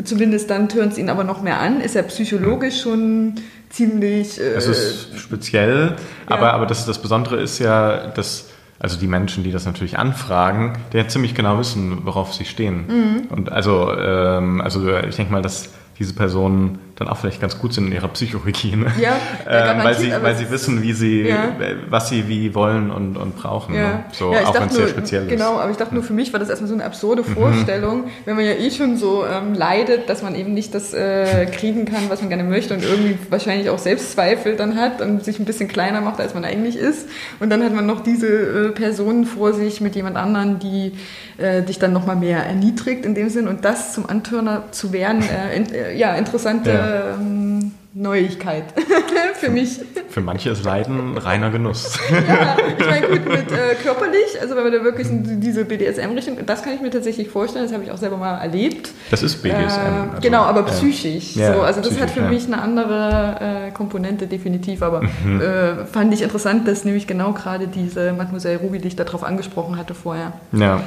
Zumindest 0.04 0.50
dann 0.50 0.70
tönt 0.70 0.94
es 0.94 0.98
ihn 0.98 1.10
aber 1.10 1.24
noch 1.24 1.42
mehr 1.42 1.60
an. 1.60 1.82
Ist 1.82 1.96
er 1.96 2.04
psychologisch 2.04 2.82
schon 2.82 3.36
ziemlich... 3.70 4.40
Äh, 4.40 4.54
es 4.54 4.68
ist 4.68 5.20
speziell, 5.20 5.96
ja. 6.30 6.36
aber, 6.36 6.54
aber 6.54 6.66
das, 6.66 6.86
das 6.86 7.02
Besondere 7.02 7.42
ist 7.42 7.60
ja, 7.60 8.08
dass 8.08 8.49
also 8.80 8.98
die 8.98 9.08
Menschen, 9.08 9.44
die 9.44 9.52
das 9.52 9.66
natürlich 9.66 10.00
anfragen, 10.00 10.78
die 10.94 10.98
ja 10.98 11.08
ziemlich 11.08 11.36
genau 11.36 11.60
wissen, 11.60 12.06
worauf 12.06 12.34
sie 12.34 12.46
stehen. 12.46 12.86
Mhm. 12.88 13.28
Und 13.30 13.52
also, 13.52 13.94
ähm, 13.94 14.62
also 14.62 14.88
ich 14.98 15.18
denke 15.18 15.32
mal, 15.32 15.42
dass 15.42 15.70
diese 16.00 16.14
Personen 16.14 16.80
dann 17.00 17.08
auch 17.08 17.18
vielleicht 17.18 17.40
ganz 17.40 17.58
gut 17.58 17.74
sind 17.74 17.88
in 17.88 17.94
ihrer 17.94 18.10
Psychohygiene. 18.10 18.88
Ja, 19.00 19.18
äh, 19.46 19.84
weil, 19.84 19.96
sie, 19.96 20.12
weil 20.22 20.36
sie 20.36 20.52
wissen, 20.52 20.82
wie 20.82 20.92
sie, 20.92 21.30
ja. 21.30 21.56
was 21.90 22.10
sie 22.10 22.28
wie 22.28 22.54
wollen 22.54 22.92
und, 22.92 23.16
und 23.16 23.38
brauchen. 23.38 23.74
Ja. 23.74 23.82
Ne? 23.82 24.04
So, 24.12 24.34
ja, 24.34 24.46
auch 24.46 24.54
wenn 24.54 24.68
es 24.68 24.76
sehr 24.76 24.88
speziell 24.90 25.24
ist. 25.24 25.30
Genau, 25.30 25.58
aber 25.58 25.72
ich 25.72 25.78
dachte 25.78 25.94
nur, 25.94 26.04
für 26.04 26.14
mich 26.14 26.34
war 26.34 26.40
das 26.40 26.50
erstmal 26.50 26.68
so 26.68 26.74
eine 26.74 26.84
absurde 26.84 27.22
mhm. 27.22 27.34
Vorstellung, 27.34 28.02
mhm. 28.02 28.10
wenn 28.26 28.36
man 28.36 28.44
ja 28.44 28.52
eh 28.52 28.70
schon 28.70 28.98
so 28.98 29.26
ähm, 29.26 29.54
leidet, 29.54 30.10
dass 30.10 30.22
man 30.22 30.36
eben 30.36 30.54
nicht 30.54 30.76
das 30.76 30.94
äh, 30.94 31.46
kriegen 31.46 31.86
kann, 31.86 32.10
was 32.10 32.20
man 32.20 32.30
gerne 32.30 32.44
möchte 32.44 32.74
und 32.74 32.84
irgendwie 32.84 33.18
wahrscheinlich 33.30 33.70
auch 33.70 33.80
Selbstzweifel 33.80 34.58
dann 34.58 34.76
hat 34.76 35.02
und 35.02 35.24
sich 35.24 35.40
ein 35.40 35.46
bisschen 35.46 35.70
kleiner 35.70 36.02
macht, 36.02 36.20
als 36.20 36.34
man 36.34 36.44
eigentlich 36.44 36.76
ist. 36.76 37.08
Und 37.40 37.50
dann 37.50 37.64
hat 37.64 37.74
man 37.74 37.86
noch 37.86 38.04
diese 38.04 38.28
äh, 38.28 38.70
Personen 38.72 39.26
vor 39.26 39.54
sich 39.54 39.80
mit 39.80 39.96
jemand 39.96 40.18
anderen, 40.18 40.60
die 40.60 40.92
äh, 41.38 41.62
dich 41.62 41.80
dann 41.80 41.94
nochmal 41.94 42.18
mehr 42.18 42.46
erniedrigt 42.46 43.06
in 43.06 43.16
dem 43.16 43.30
Sinn 43.30 43.48
und 43.48 43.64
das 43.64 43.94
zum 43.94 44.10
Antörner 44.10 44.66
zu 44.72 44.92
werden, 44.92 45.22
äh, 45.22 45.56
in, 45.56 45.74
äh, 45.74 45.96
ja, 45.96 46.16
interessante. 46.16 46.72
Ähm, 46.90 47.72
Neuigkeit 47.94 48.66
für 49.36 49.50
mich. 49.50 49.80
Für 50.10 50.22
manche 50.22 50.52
ist 50.52 50.64
Leiden 50.64 51.18
reiner 51.18 51.50
Genuss. 51.50 52.00
ja, 52.12 52.56
ich 52.78 52.86
meine, 52.86 53.08
gut, 53.08 53.28
mit 53.28 53.52
äh, 53.52 53.76
körperlich, 53.82 54.40
also 54.40 54.56
wenn 54.56 54.64
wir 54.64 54.72
da 54.72 54.84
wirklich 54.84 55.10
in 55.10 55.42
diese 55.42 55.66
BDSM-Richtung, 55.66 56.38
das 56.46 56.62
kann 56.62 56.74
ich 56.74 56.82
mir 56.82 56.92
tatsächlich 56.92 57.30
vorstellen, 57.30 57.66
das 57.66 57.74
habe 57.74 57.84
ich 57.84 57.92
auch 57.92 57.98
selber 57.98 58.18
mal 58.18 58.38
erlebt. 58.38 58.92
Das 59.10 59.24
ist 59.24 59.42
BDSM. 59.42 59.56
Äh, 59.58 59.64
also, 59.64 60.22
genau, 60.22 60.44
aber 60.44 60.64
psychisch. 60.64 61.36
Ja, 61.36 61.54
so, 61.54 61.62
also 61.62 61.82
das 61.82 61.90
psychisch, 61.90 62.04
hat 62.04 62.12
für 62.12 62.22
ja. 62.22 62.30
mich 62.30 62.46
eine 62.46 62.62
andere 62.62 63.68
äh, 63.68 63.72
Komponente 63.72 64.28
definitiv, 64.28 64.84
aber 64.84 65.02
mhm. 65.02 65.42
Äh, 65.42 65.86
fand 65.86 66.14
ich 66.14 66.22
interessant, 66.22 66.68
dass 66.68 66.86
nämlich 66.86 67.08
genau 67.08 67.34
gerade 67.34 67.68
diese 67.68 68.14
Mademoiselle 68.14 68.60
Ruby 68.60 68.80
dich 68.80 68.96
darauf 68.96 69.24
angesprochen 69.24 69.78
hatte 69.78 69.96
vorher. 69.96 70.34
Ja. 70.52 70.84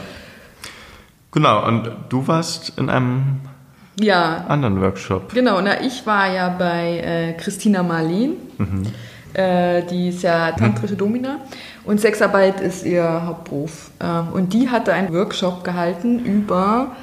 Genau, 1.33 1.67
und 1.67 1.91
du 2.11 2.29
warst 2.29 2.79
in 2.79 2.91
einem 2.91 3.41
ja. 4.01 4.45
anderen 4.49 4.81
Workshop. 4.81 5.33
Genau, 5.35 5.61
na, 5.61 5.81
ich 5.83 6.07
war 6.07 6.33
ja 6.33 6.49
bei 6.49 6.99
äh, 6.99 7.33
Christina 7.35 7.83
Marleen. 7.83 8.33
Mhm. 8.59 8.87
Äh, 9.35 9.83
die 9.87 10.09
ist 10.09 10.23
ja 10.23 10.53
tantrische 10.53 10.95
Domina 10.95 11.39
und 11.85 12.01
Sexarbeit 12.01 12.61
ist 12.61 12.85
ihr 12.85 13.23
Hauptberuf. 13.25 13.91
Ähm, 14.01 14.29
und 14.33 14.53
die 14.53 14.69
hatte 14.69 14.93
einen 14.93 15.13
Workshop 15.13 15.65
gehalten 15.65 16.19
über 16.19 16.95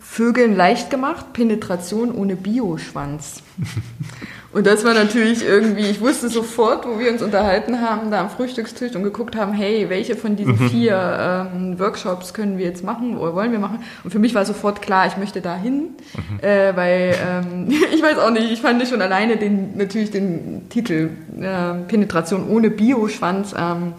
Vögeln 0.00 0.56
leicht 0.56 0.90
gemacht, 0.90 1.32
Penetration 1.32 2.12
ohne 2.12 2.36
Bioschwanz. 2.36 3.42
Und 4.54 4.66
das 4.68 4.84
war 4.84 4.94
natürlich 4.94 5.44
irgendwie, 5.44 5.82
ich 5.86 6.00
wusste 6.00 6.28
sofort, 6.28 6.86
wo 6.86 6.98
wir 7.00 7.10
uns 7.10 7.22
unterhalten 7.22 7.80
haben, 7.80 8.10
da 8.12 8.20
am 8.20 8.30
Frühstückstisch 8.30 8.94
und 8.94 9.02
geguckt 9.02 9.34
haben, 9.34 9.52
hey, 9.52 9.90
welche 9.90 10.14
von 10.14 10.36
diesen 10.36 10.52
Mhm. 10.54 10.68
vier 10.70 11.48
ähm, 11.52 11.78
Workshops 11.80 12.32
können 12.34 12.56
wir 12.56 12.64
jetzt 12.64 12.84
machen 12.84 13.18
oder 13.18 13.34
wollen 13.34 13.50
wir 13.50 13.58
machen? 13.58 13.80
Und 14.04 14.12
für 14.12 14.20
mich 14.20 14.32
war 14.34 14.44
sofort 14.44 14.80
klar, 14.80 15.08
ich 15.08 15.16
möchte 15.16 15.40
da 15.40 15.56
hin, 15.56 15.88
Mhm. 16.14 16.38
äh, 16.40 16.76
weil 16.76 17.14
ähm, 17.28 17.68
ich 17.94 18.00
weiß 18.00 18.18
auch 18.18 18.30
nicht, 18.30 18.50
ich 18.52 18.60
fand 18.60 18.86
schon 18.86 19.02
alleine 19.02 19.36
den, 19.38 19.76
natürlich 19.76 20.12
den 20.12 20.68
Titel 20.68 21.10
äh, 21.40 21.74
Penetration 21.88 22.48
ohne 22.48 22.70
Bioschwanz 22.70 23.54
ähm, 23.58 23.94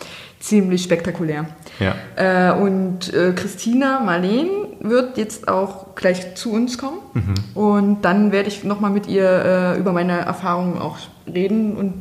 ziemlich 0.45 0.83
spektakulär. 0.83 1.45
Ja. 1.79 1.95
Äh, 2.15 2.59
und 2.61 3.11
äh, 3.13 3.33
Christina 3.35 3.99
Marleen 4.01 4.47
wird 4.79 5.17
jetzt 5.17 5.47
auch 5.47 5.95
gleich 5.95 6.35
zu 6.35 6.51
uns 6.51 6.77
kommen. 6.77 6.99
Und 7.55 8.03
dann 8.03 8.31
werde 8.31 8.49
ich 8.49 8.63
nochmal 8.63 8.91
mit 8.91 9.07
ihr 9.07 9.23
äh, 9.75 9.79
über 9.79 9.91
meine 9.91 10.19
Erfahrungen 10.19 10.77
auch 10.77 10.97
reden 11.25 11.75
und 11.75 11.93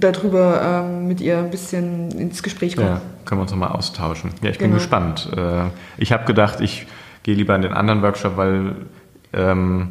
darüber 0.00 0.84
ähm, 0.86 1.08
mit 1.08 1.20
ihr 1.20 1.38
ein 1.38 1.50
bisschen 1.50 2.10
ins 2.12 2.42
Gespräch 2.42 2.76
kommen. 2.76 2.88
Ja, 2.88 3.00
können 3.24 3.40
wir 3.40 3.42
uns 3.42 3.50
nochmal 3.50 3.70
austauschen. 3.72 4.30
Ja, 4.42 4.50
ich 4.50 4.58
bin 4.58 4.68
Genau. 4.68 4.78
gespannt. 4.78 5.28
Äh, 5.36 5.64
ich 5.98 6.12
habe 6.12 6.24
gedacht, 6.24 6.60
ich 6.60 6.86
gehe 7.24 7.34
lieber 7.34 7.54
in 7.54 7.62
den 7.62 7.72
anderen 7.74 8.00
Workshop, 8.02 8.36
weil 8.36 8.76
ähm, 9.34 9.88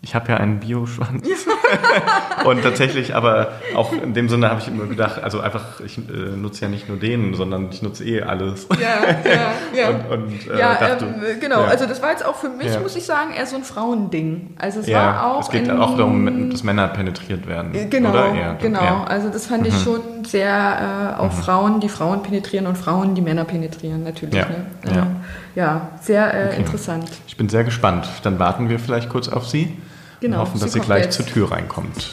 ich 0.00 0.14
habe 0.16 0.32
ja 0.32 0.38
einen 0.38 0.58
Bioschwanz. 0.58 1.22
und 2.44 2.62
tatsächlich, 2.62 3.14
aber 3.14 3.52
auch 3.74 3.92
in 3.92 4.14
dem 4.14 4.28
Sinne 4.28 4.48
habe 4.50 4.60
ich 4.60 4.68
immer 4.68 4.86
gedacht, 4.86 5.22
also 5.22 5.40
einfach, 5.40 5.80
ich 5.84 5.98
äh, 5.98 6.02
nutze 6.36 6.62
ja 6.62 6.68
nicht 6.68 6.88
nur 6.88 6.98
den, 6.98 7.34
sondern 7.34 7.68
ich 7.70 7.82
nutze 7.82 8.04
eh 8.04 8.22
alles. 8.22 8.66
Ja, 8.80 9.30
ja, 9.30 9.52
ja. 9.80 9.88
Und, 9.90 10.10
und 10.10 10.50
äh, 10.50 10.58
ja, 10.58 10.74
dachte, 10.74 11.04
ähm, 11.06 11.40
genau. 11.40 11.60
ja. 11.62 11.66
Also 11.68 11.86
das 11.86 12.02
war 12.02 12.10
jetzt 12.10 12.24
auch 12.24 12.36
für 12.36 12.48
mich, 12.48 12.72
Ja. 12.72 12.80
muss 12.80 12.96
ich 12.96 13.04
sagen, 13.04 13.32
eher 13.36 13.46
so 13.46 13.56
ein 13.56 13.64
Frauending. 13.64 14.54
Also 14.58 14.80
es 14.80 14.86
ja, 14.86 14.98
war 14.98 15.26
auch 15.36 15.40
es 15.40 15.50
geht 15.50 15.68
ein- 15.68 15.80
auch 15.80 15.96
darum, 15.96 16.50
dass 16.50 16.62
Männer 16.62 16.88
penetriert 16.88 17.46
werden. 17.46 17.74
Äh, 17.74 17.86
Genau, 17.86 18.10
oder? 18.10 18.34
Ja, 18.34 18.52
genau. 18.54 18.80
Mhm. 18.80 19.04
Also 19.08 19.28
das 19.28 19.46
fand 19.46 19.66
ich 19.66 19.74
schon 19.82 20.00
sehr 20.24 21.14
äh, 21.18 21.20
auf 21.20 21.38
Frauen, 21.44 21.80
die 21.80 21.88
Frauen 21.88 22.22
penetrieren 22.22 22.66
und 22.66 22.76
Frauen, 22.78 23.14
die 23.14 23.22
Männer 23.22 23.44
penetrieren, 23.44 24.02
natürlich. 24.04 24.34
Ja, 24.34 24.46
Ne? 24.48 24.92
ja. 24.96 25.06
Ja, 25.54 25.88
sehr 26.00 26.32
äh, 26.34 26.46
Okay. 26.48 26.56
interessant. 26.56 27.10
Ich 27.26 27.36
bin 27.36 27.48
sehr 27.50 27.62
gespannt. 27.64 28.08
Dann 28.22 28.38
warten 28.38 28.68
wir 28.70 28.78
vielleicht 28.78 29.10
kurz 29.10 29.28
auf 29.28 29.46
Sie 29.46 29.76
Genau, 30.22 30.36
und 30.36 30.42
hoffen, 30.42 30.60
dass 30.60 30.72
sie 30.72 30.78
sie 30.78 30.86
gleich 30.86 31.06
jetzt. 31.06 31.16
zur 31.16 31.26
Tür 31.26 31.50
reinkommt. 31.50 32.12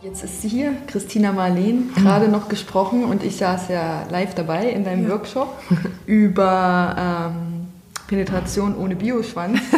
Jetzt 0.00 0.22
ist 0.22 0.42
sie 0.42 0.48
hier, 0.48 0.74
Christina 0.86 1.32
Marleen, 1.32 1.92
gerade 1.96 2.28
noch 2.28 2.48
gesprochen 2.48 3.04
und 3.04 3.24
ich 3.24 3.36
saß 3.36 3.68
ja 3.68 4.06
live 4.10 4.36
dabei 4.36 4.68
in 4.68 4.84
deinem 4.84 5.10
Workshop 5.10 5.58
über 6.06 7.32
ähm, 7.34 7.53
Penetration 8.14 8.76
ohne 8.76 8.94
Bioschwanz. 8.94 9.58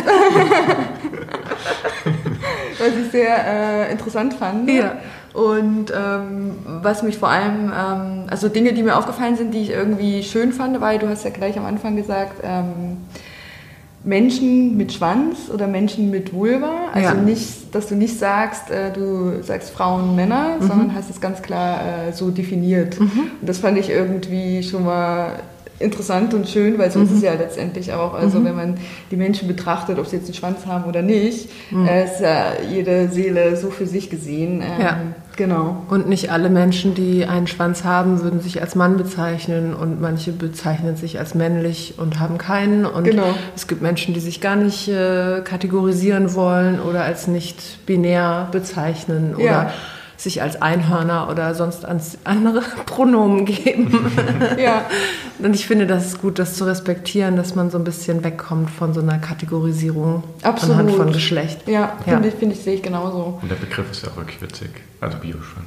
Was 2.78 2.88
ich 3.02 3.11
sehr 3.11 3.88
äh, 3.88 3.93
interessant 3.93 4.35
fand. 4.35 4.71
Ja. 4.71 4.99
Und 5.33 5.93
ähm, 5.95 6.52
was 6.83 7.02
mich 7.02 7.19
vor 7.19 7.28
allem, 7.28 7.71
ähm, 7.71 8.25
also 8.28 8.49
Dinge, 8.49 8.73
die 8.73 8.83
mir 8.83 8.97
aufgefallen 8.97 9.37
sind, 9.37 9.52
die 9.52 9.61
ich 9.62 9.71
irgendwie 9.71 10.23
schön 10.23 10.52
fand, 10.52 10.81
weil 10.81 10.99
du 10.99 11.09
hast 11.09 11.25
ja 11.25 11.31
gleich 11.31 11.59
am 11.59 11.66
Anfang 11.66 11.95
gesagt, 11.97 12.43
ähm, 12.43 12.99
Menschen 14.02 14.76
mit 14.78 14.93
Schwanz 14.95 15.50
oder 15.52 15.66
Menschen 15.66 16.11
mit 16.11 16.33
Vulva. 16.33 16.73
Also 16.93 17.09
Ja. 17.09 17.14
nicht, 17.14 17.75
dass 17.75 17.88
du 17.88 17.97
nicht 17.97 18.19
sagst, 18.19 18.71
äh, 18.71 18.90
du 18.93 19.43
sagst 19.43 19.71
Frauen, 19.71 20.16
Männer, 20.16 20.57
sondern 20.61 20.95
hast 20.95 21.11
es 21.11 21.21
ganz 21.21 21.43
klar 21.43 21.81
äh, 22.09 22.12
so 22.12 22.31
definiert. 22.31 22.99
Und 22.99 23.11
das 23.43 23.59
fand 23.59 23.76
ich 23.78 23.90
irgendwie 23.90 24.62
schon 24.62 24.85
mal 24.85 25.40
interessant 25.78 26.33
und 26.35 26.49
schön, 26.49 26.78
weil 26.78 26.90
so 26.90 27.00
ist 27.00 27.11
es 27.12 27.23
ja 27.23 27.35
letztendlich 27.35 27.92
auch. 27.92 28.14
Also 28.14 28.42
wenn 28.45 28.54
man 28.56 28.75
die 29.11 29.16
Menschen 29.16 29.47
betrachtet, 29.49 29.99
ob 29.99 30.06
sie 30.06 30.16
jetzt 30.16 30.26
einen 30.26 30.35
Schwanz 30.35 30.66
haben 30.66 30.85
oder 30.85 31.02
nicht, 31.02 31.50
äh, 31.87 32.04
ist 32.04 32.21
ja 32.21 32.52
jede 32.71 33.09
Seele 33.09 33.56
so 33.56 33.71
für 33.71 33.87
sich 33.87 34.11
gesehen. 34.11 34.62
Ähm, 34.62 34.80
Ja. 34.80 34.97
Genau. 35.37 35.83
Und 35.90 36.09
nicht 36.09 36.30
alle 36.33 36.49
Menschen, 36.49 36.95
die 36.95 37.26
einen 37.26 37.47
Schwanz 37.47 37.85
haben, 37.85 38.23
würden 38.23 38.40
sich 38.40 38.62
als 38.62 38.75
Mann 38.75 38.97
bezeichnen 38.97 39.75
und 39.75 40.00
manche 40.00 40.33
bezeichnen 40.33 40.97
sich 40.97 41.18
als 41.18 41.35
männlich 41.35 41.97
und 41.99 42.21
haben 42.21 42.38
keinen. 42.38 42.87
Und 42.87 43.04
Genau. 43.04 43.35
es 43.54 43.66
gibt 43.66 43.83
Menschen, 43.83 44.14
die 44.14 44.21
sich 44.21 44.40
gar 44.40 44.56
nicht 44.56 44.88
äh, 44.88 45.42
kategorisieren 45.42 46.35
wollen 46.35 46.80
oder 46.80 47.02
als 47.04 47.26
nicht 47.28 47.85
binär 47.85 48.49
bezeichnen 48.50 49.35
Ja. 49.38 49.71
Sich 50.16 50.40
als 50.42 50.61
Einhörner 50.62 51.28
oder 51.30 51.54
sonst 51.54 51.85
ans 51.85 52.18
andere 52.25 52.61
Pronomen 52.87 53.44
geben. 53.44 54.11
Ja. 54.58 54.82
Und 55.38 55.54
ich 55.54 55.66
finde, 55.66 55.87
das 55.87 56.06
ist 56.06 56.23
gut, 56.23 56.38
das 56.38 56.54
zu 56.54 56.64
respektieren, 56.64 57.37
dass 57.37 57.54
man 57.54 57.70
so 57.70 57.76
ein 57.78 57.85
bisschen 57.85 58.25
wegkommt 58.25 58.70
von 58.70 58.94
so 58.94 59.00
einer 59.00 59.18
Kategorisierung 59.18 60.25
Absolut. 60.42 60.76
anhand 60.78 60.96
von 60.96 61.12
Geschlecht. 61.12 61.68
Ja, 61.68 61.92
Ja. 62.06 62.12
finde 62.14 62.28
ich, 62.28 62.35
finde 62.35 62.54
ich, 62.54 62.62
sehe 62.62 62.75
ich 62.75 62.82
genauso. 62.82 63.38
Und 63.42 63.50
der 63.50 63.56
Begriff 63.56 63.90
ist 63.90 64.02
ja 64.04 64.11
auch 64.11 64.16
wirklich 64.16 64.40
witzig. 64.40 64.70
Also 65.00 65.18
Bioschwanz. 65.18 65.66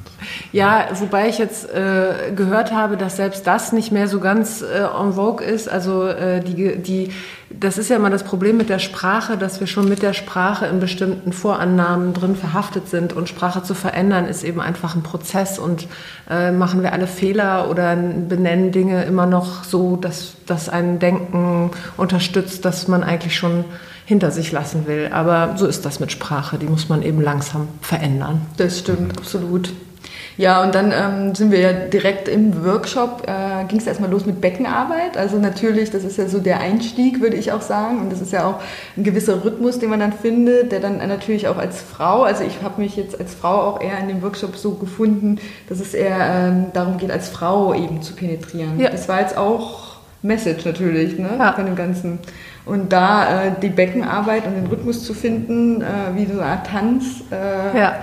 Ja, 0.52 0.88
wobei 0.96 1.30
ich 1.30 1.38
jetzt 1.38 1.70
äh, 1.70 2.32
gehört 2.36 2.72
habe, 2.74 2.98
dass 2.98 3.18
selbst 3.18 3.46
das 3.46 3.72
nicht 3.74 3.92
mehr 3.92 4.08
so 4.08 4.20
ganz 4.20 4.62
äh, 4.64 4.80
en 4.80 5.14
vogue 5.14 5.46
ist. 5.46 5.70
Also 5.70 6.08
äh, 6.08 6.42
die, 6.42 6.78
die, 6.78 7.12
das 7.52 7.78
ist 7.78 7.90
ja 7.90 7.96
immer 7.96 8.10
das 8.10 8.24
Problem 8.24 8.58
mit 8.58 8.70
der 8.70 8.80
Sprache, 8.80 9.38
dass 9.38 9.60
wir 9.60 9.68
schon 9.68 9.90
mit 9.90 10.04
der 10.04 10.14
Sprache 10.14 10.68
in 10.68 10.80
bestimmten 10.80 11.34
Vorannahmen 11.34 12.14
drin 12.14 12.36
verhaftet 12.36 12.88
sind. 12.88 13.14
Und 13.14 13.28
Sprache 13.28 13.64
zu 13.64 13.74
verändern 13.74 14.26
ist 14.26 14.44
eben 14.44 14.62
einfach 14.62 14.96
ein 14.96 15.02
Prozess. 15.02 15.58
Und 15.58 15.88
äh, 16.30 16.52
machen 16.52 16.84
wir 16.84 16.94
alle 16.94 17.08
Fehler 17.08 17.70
oder 17.70 17.96
benennen 17.96 18.72
Dinge 18.72 19.04
immer 19.06 19.26
noch 19.26 19.64
so, 19.64 19.96
dass 19.96 20.34
das 20.46 20.70
ein 20.70 21.00
Denken 21.00 21.72
unterstützt, 21.98 22.66
dass 22.66 22.88
man 22.88 23.04
eigentlich 23.04 23.36
schon 23.36 23.66
hinter 24.06 24.30
sich 24.32 24.52
lassen 24.52 24.86
will. 24.88 25.10
Aber 25.12 25.56
so 25.58 25.66
ist 25.66 25.86
das 25.86 26.00
mit 26.00 26.12
Sprache. 26.12 26.58
Die 26.60 26.68
muss 26.68 26.88
man 26.88 27.02
eben 27.02 27.22
langsam 27.22 27.68
verändern. 27.82 28.42
Das 28.58 28.80
stimmt, 28.80 29.18
absolut. 29.18 29.72
Ja, 30.40 30.64
und 30.64 30.74
dann 30.74 30.94
ähm, 30.94 31.36
sind 31.36 31.52
wir 31.52 31.60
ja 31.60 31.74
direkt 31.74 32.30
im 32.30 32.64
Workshop, 32.64 33.24
äh, 33.28 33.66
ging 33.66 33.78
es 33.78 33.86
erstmal 33.86 34.10
los 34.10 34.26
mit 34.26 34.40
Beckenarbeit. 34.40 35.18
Also 35.18 35.38
natürlich, 35.38 35.92
das 35.92 36.06
ist 36.06 36.18
ja 36.18 36.30
so 36.30 36.40
der 36.40 36.62
Einstieg, 36.62 37.20
würde 37.20 37.36
ich 37.36 37.52
auch 37.52 37.60
sagen. 37.60 38.00
Und 38.00 38.10
das 38.10 38.22
ist 38.22 38.32
ja 38.32 38.48
auch 38.48 38.62
ein 38.96 39.04
gewisser 39.04 39.44
Rhythmus, 39.44 39.80
den 39.80 39.90
man 39.90 40.00
dann 40.00 40.14
findet, 40.14 40.72
der 40.72 40.80
dann 40.80 41.00
natürlich 41.00 41.50
auch 41.50 41.58
als 41.58 41.82
Frau, 41.82 42.24
also 42.24 42.46
ich 42.46 42.62
habe 42.64 42.82
mich 42.82 42.96
jetzt 42.96 43.20
als 43.20 43.34
Frau 43.34 43.64
auch 43.64 43.82
eher 43.82 44.00
in 44.00 44.08
dem 44.08 44.22
Workshop 44.22 44.56
so 44.56 44.76
gefunden, 44.76 45.40
dass 45.68 45.82
es 45.82 45.94
eher 45.94 46.16
ähm, 46.18 46.68
darum 46.74 46.98
geht, 46.98 47.12
als 47.12 47.28
Frau 47.28 47.74
eben 47.74 48.02
zu 48.02 48.14
penetrieren. 48.14 48.80
Ja. 48.80 48.92
Das 48.92 49.10
war 49.10 49.20
jetzt 49.20 49.36
auch 49.36 49.98
Message 50.22 50.64
natürlich 50.64 51.20
ne, 51.20 51.32
Ja. 51.38 51.52
von 51.52 51.66
dem 51.66 51.76
Ganzen. 51.76 52.20
Und 52.70 52.94
da 52.94 53.46
äh, 53.48 53.52
die 53.62 53.70
Beckenarbeit 53.70 54.46
und 54.46 54.56
den 54.56 54.68
Rhythmus 54.68 55.04
zu 55.04 55.14
finden, 55.14 55.82
äh, 55.82 55.86
wie 56.16 56.26
so 56.26 56.34
eine 56.40 56.44
Art 56.52 56.68
Tanz. 56.68 57.04
Äh, 57.32 57.78
Ja. 57.78 57.96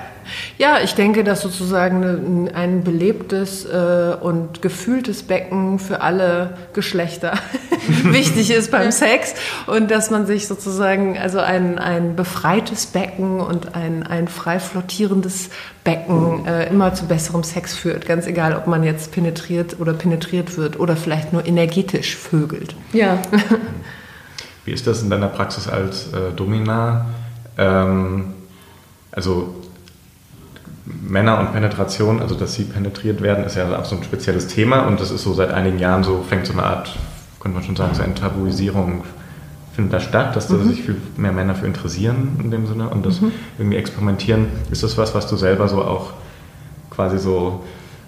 Ja, 0.58 0.78
ich 0.82 0.96
denke, 0.96 1.22
dass 1.22 1.40
sozusagen 1.42 2.02
ein- 2.02 2.50
ein 2.52 2.82
belebtes 2.82 3.64
äh, 3.64 4.12
und 4.20 4.60
gefühltes 4.60 5.22
Becken 5.22 5.78
für 5.78 6.00
alle 6.00 6.54
Geschlechter 6.72 7.34
wichtig 8.02 8.50
ist 8.50 8.72
beim 8.72 8.90
Sex 8.90 9.34
und 9.68 9.88
dass 9.92 10.10
man 10.10 10.26
sich 10.26 10.48
sozusagen, 10.48 11.16
also 11.16 11.38
ein, 11.38 11.78
ein 11.78 12.16
befreites 12.16 12.86
Becken 12.86 13.38
und 13.38 13.76
ein, 13.76 14.02
ein 14.02 14.26
frei 14.26 14.58
flottierendes 14.58 15.50
Becken 15.84 16.44
äh, 16.44 16.70
immer 16.70 16.92
zu 16.92 17.06
besserem 17.06 17.44
Sex 17.44 17.76
führt. 17.76 18.04
Ganz 18.06 18.26
egal, 18.26 18.56
ob 18.56 18.66
man 18.66 18.82
jetzt 18.82 19.12
penetriert 19.12 19.78
oder 19.78 19.92
penetriert 19.92 20.56
wird 20.58 20.80
oder 20.80 20.96
vielleicht 20.96 21.32
nur 21.32 21.46
energetisch 21.46 22.16
vögelt. 22.16 22.74
ja. 22.92 23.18
Wie 24.66 24.72
ist 24.72 24.86
das 24.86 25.02
in 25.02 25.10
deiner 25.10 25.28
Praxis 25.28 25.68
als 25.68 26.12
äh, 26.12 26.32
Domina? 26.34 27.06
Ähm, 27.56 28.34
also 29.12 29.54
Männer 30.84 31.38
und 31.38 31.52
Penetration, 31.52 32.20
also 32.20 32.34
dass 32.34 32.54
sie 32.54 32.64
penetriert 32.64 33.22
werden, 33.22 33.44
ist 33.44 33.56
ja 33.56 33.78
auch 33.78 33.84
so 33.84 33.96
ein 33.96 34.02
spezielles 34.02 34.48
Thema 34.48 34.80
und 34.80 35.00
das 35.00 35.12
ist 35.12 35.22
so 35.22 35.34
seit 35.34 35.52
einigen 35.52 35.78
Jahren 35.78 36.02
so, 36.02 36.22
fängt 36.28 36.46
so 36.46 36.52
eine 36.52 36.64
Art, 36.64 36.96
könnte 37.40 37.56
man 37.56 37.64
schon 37.64 37.76
sagen, 37.76 37.94
so 37.94 38.02
eine 38.02 38.14
Tabuisierung 38.14 39.04
findet 39.72 39.94
da 39.94 40.00
statt, 40.00 40.34
dass 40.34 40.48
da 40.48 40.58
sich 40.58 40.82
viel 40.82 40.96
mehr 41.16 41.32
Männer 41.32 41.54
für 41.54 41.66
interessieren 41.66 42.40
in 42.42 42.50
dem 42.50 42.66
Sinne 42.66 42.88
und 42.88 43.06
das 43.06 43.20
irgendwie 43.58 43.76
experimentieren. 43.76 44.48
Ist 44.70 44.82
das 44.82 44.98
was, 44.98 45.14
was 45.14 45.28
du 45.28 45.36
selber 45.36 45.68
so 45.68 45.82
auch 45.82 46.12
quasi 46.90 47.18
so 47.18 47.62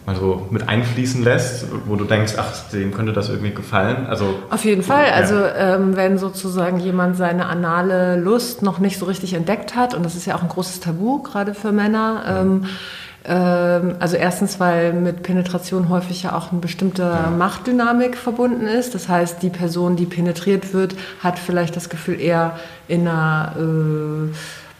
mal 0.08 0.16
so 0.16 0.46
mit 0.50 0.68
einfließen 0.68 1.22
lässt, 1.22 1.66
wo 1.86 1.96
du 1.96 2.04
denkst, 2.04 2.34
ach, 2.38 2.70
dem 2.72 2.94
könnte 2.94 3.12
das 3.12 3.28
irgendwie 3.28 3.52
gefallen? 3.52 4.06
Also 4.06 4.36
Auf 4.48 4.64
jeden 4.64 4.82
Fall. 4.82 5.06
Ja. 5.06 5.12
Also 5.12 5.34
ähm, 5.36 5.96
wenn 5.96 6.16
sozusagen 6.16 6.80
jemand 6.80 7.16
seine 7.18 7.46
anale 7.46 8.16
Lust 8.16 8.62
noch 8.62 8.78
nicht 8.78 8.98
so 8.98 9.04
richtig 9.04 9.34
entdeckt 9.34 9.76
hat, 9.76 9.94
und 9.94 10.02
das 10.04 10.16
ist 10.16 10.24
ja 10.24 10.34
auch 10.34 10.42
ein 10.42 10.48
großes 10.48 10.80
Tabu, 10.80 11.22
gerade 11.22 11.52
für 11.54 11.72
Männer, 11.72 12.22
ähm, 12.26 12.64
Ähm, 13.28 13.96
also 13.98 14.16
erstens, 14.16 14.58
weil 14.58 14.94
mit 14.94 15.22
Penetration 15.22 15.90
häufig 15.90 16.22
ja 16.22 16.34
auch 16.34 16.50
eine 16.50 16.60
bestimmte 16.60 17.02
ja. 17.02 17.30
Machtdynamik 17.36 18.16
verbunden 18.16 18.66
ist. 18.66 18.94
Das 18.94 19.08
heißt, 19.08 19.42
die 19.42 19.50
Person, 19.50 19.96
die 19.96 20.06
penetriert 20.06 20.72
wird, 20.72 20.94
hat 21.20 21.38
vielleicht 21.38 21.76
das 21.76 21.90
Gefühl, 21.90 22.20
eher 22.20 22.58
in 22.86 23.06
einer 23.06 23.52
äh, 23.58 24.34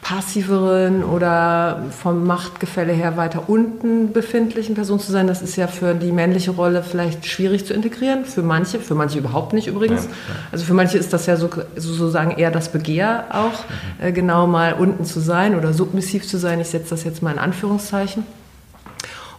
passiveren 0.09 1.05
oder 1.05 1.83
vom 1.91 2.25
Machtgefälle 2.27 2.95
her 2.95 3.19
weiter 3.19 3.51
unten 3.51 4.11
befindlichen 4.13 4.75
Person 4.75 4.99
zu 4.99 5.13
sein. 5.13 5.27
Das 5.27 5.43
ist 5.43 5.57
ja 5.57 5.67
für 5.67 5.93
die 5.93 6.13
männliche 6.13 6.53
Rolle 6.53 6.83
vielleicht 6.83 7.27
schwierig 7.27 7.67
zu 7.67 7.75
integrieren. 7.75 8.25
Für 8.25 8.41
manche, 8.41 8.79
für 8.79 8.95
manche 8.95 9.19
überhaupt 9.19 9.53
nicht 9.53 9.67
übrigens. 9.67 10.05
Ja, 10.05 10.11
ja. 10.11 10.35
Also 10.51 10.65
für 10.65 10.73
manche 10.73 10.97
ist 10.97 11.13
das 11.13 11.27
ja 11.27 11.37
so, 11.37 11.51
sozusagen 11.77 12.31
eher 12.31 12.51
das 12.51 12.73
Begehr 12.73 13.27
auch, 13.29 13.65
mhm. 14.01 14.07
äh, 14.07 14.13
genau 14.13 14.47
mal 14.47 14.73
unten 14.73 15.05
zu 15.05 15.21
sein 15.21 15.55
oder 15.55 15.75
submissiv 15.75 16.27
zu 16.27 16.39
sein. 16.39 16.59
Ich 16.59 16.69
setze 16.69 16.89
das 16.89 17.05
jetzt 17.05 17.23
mal 17.23 17.33
in 17.33 17.39
Anführungszeichen. 17.39 18.25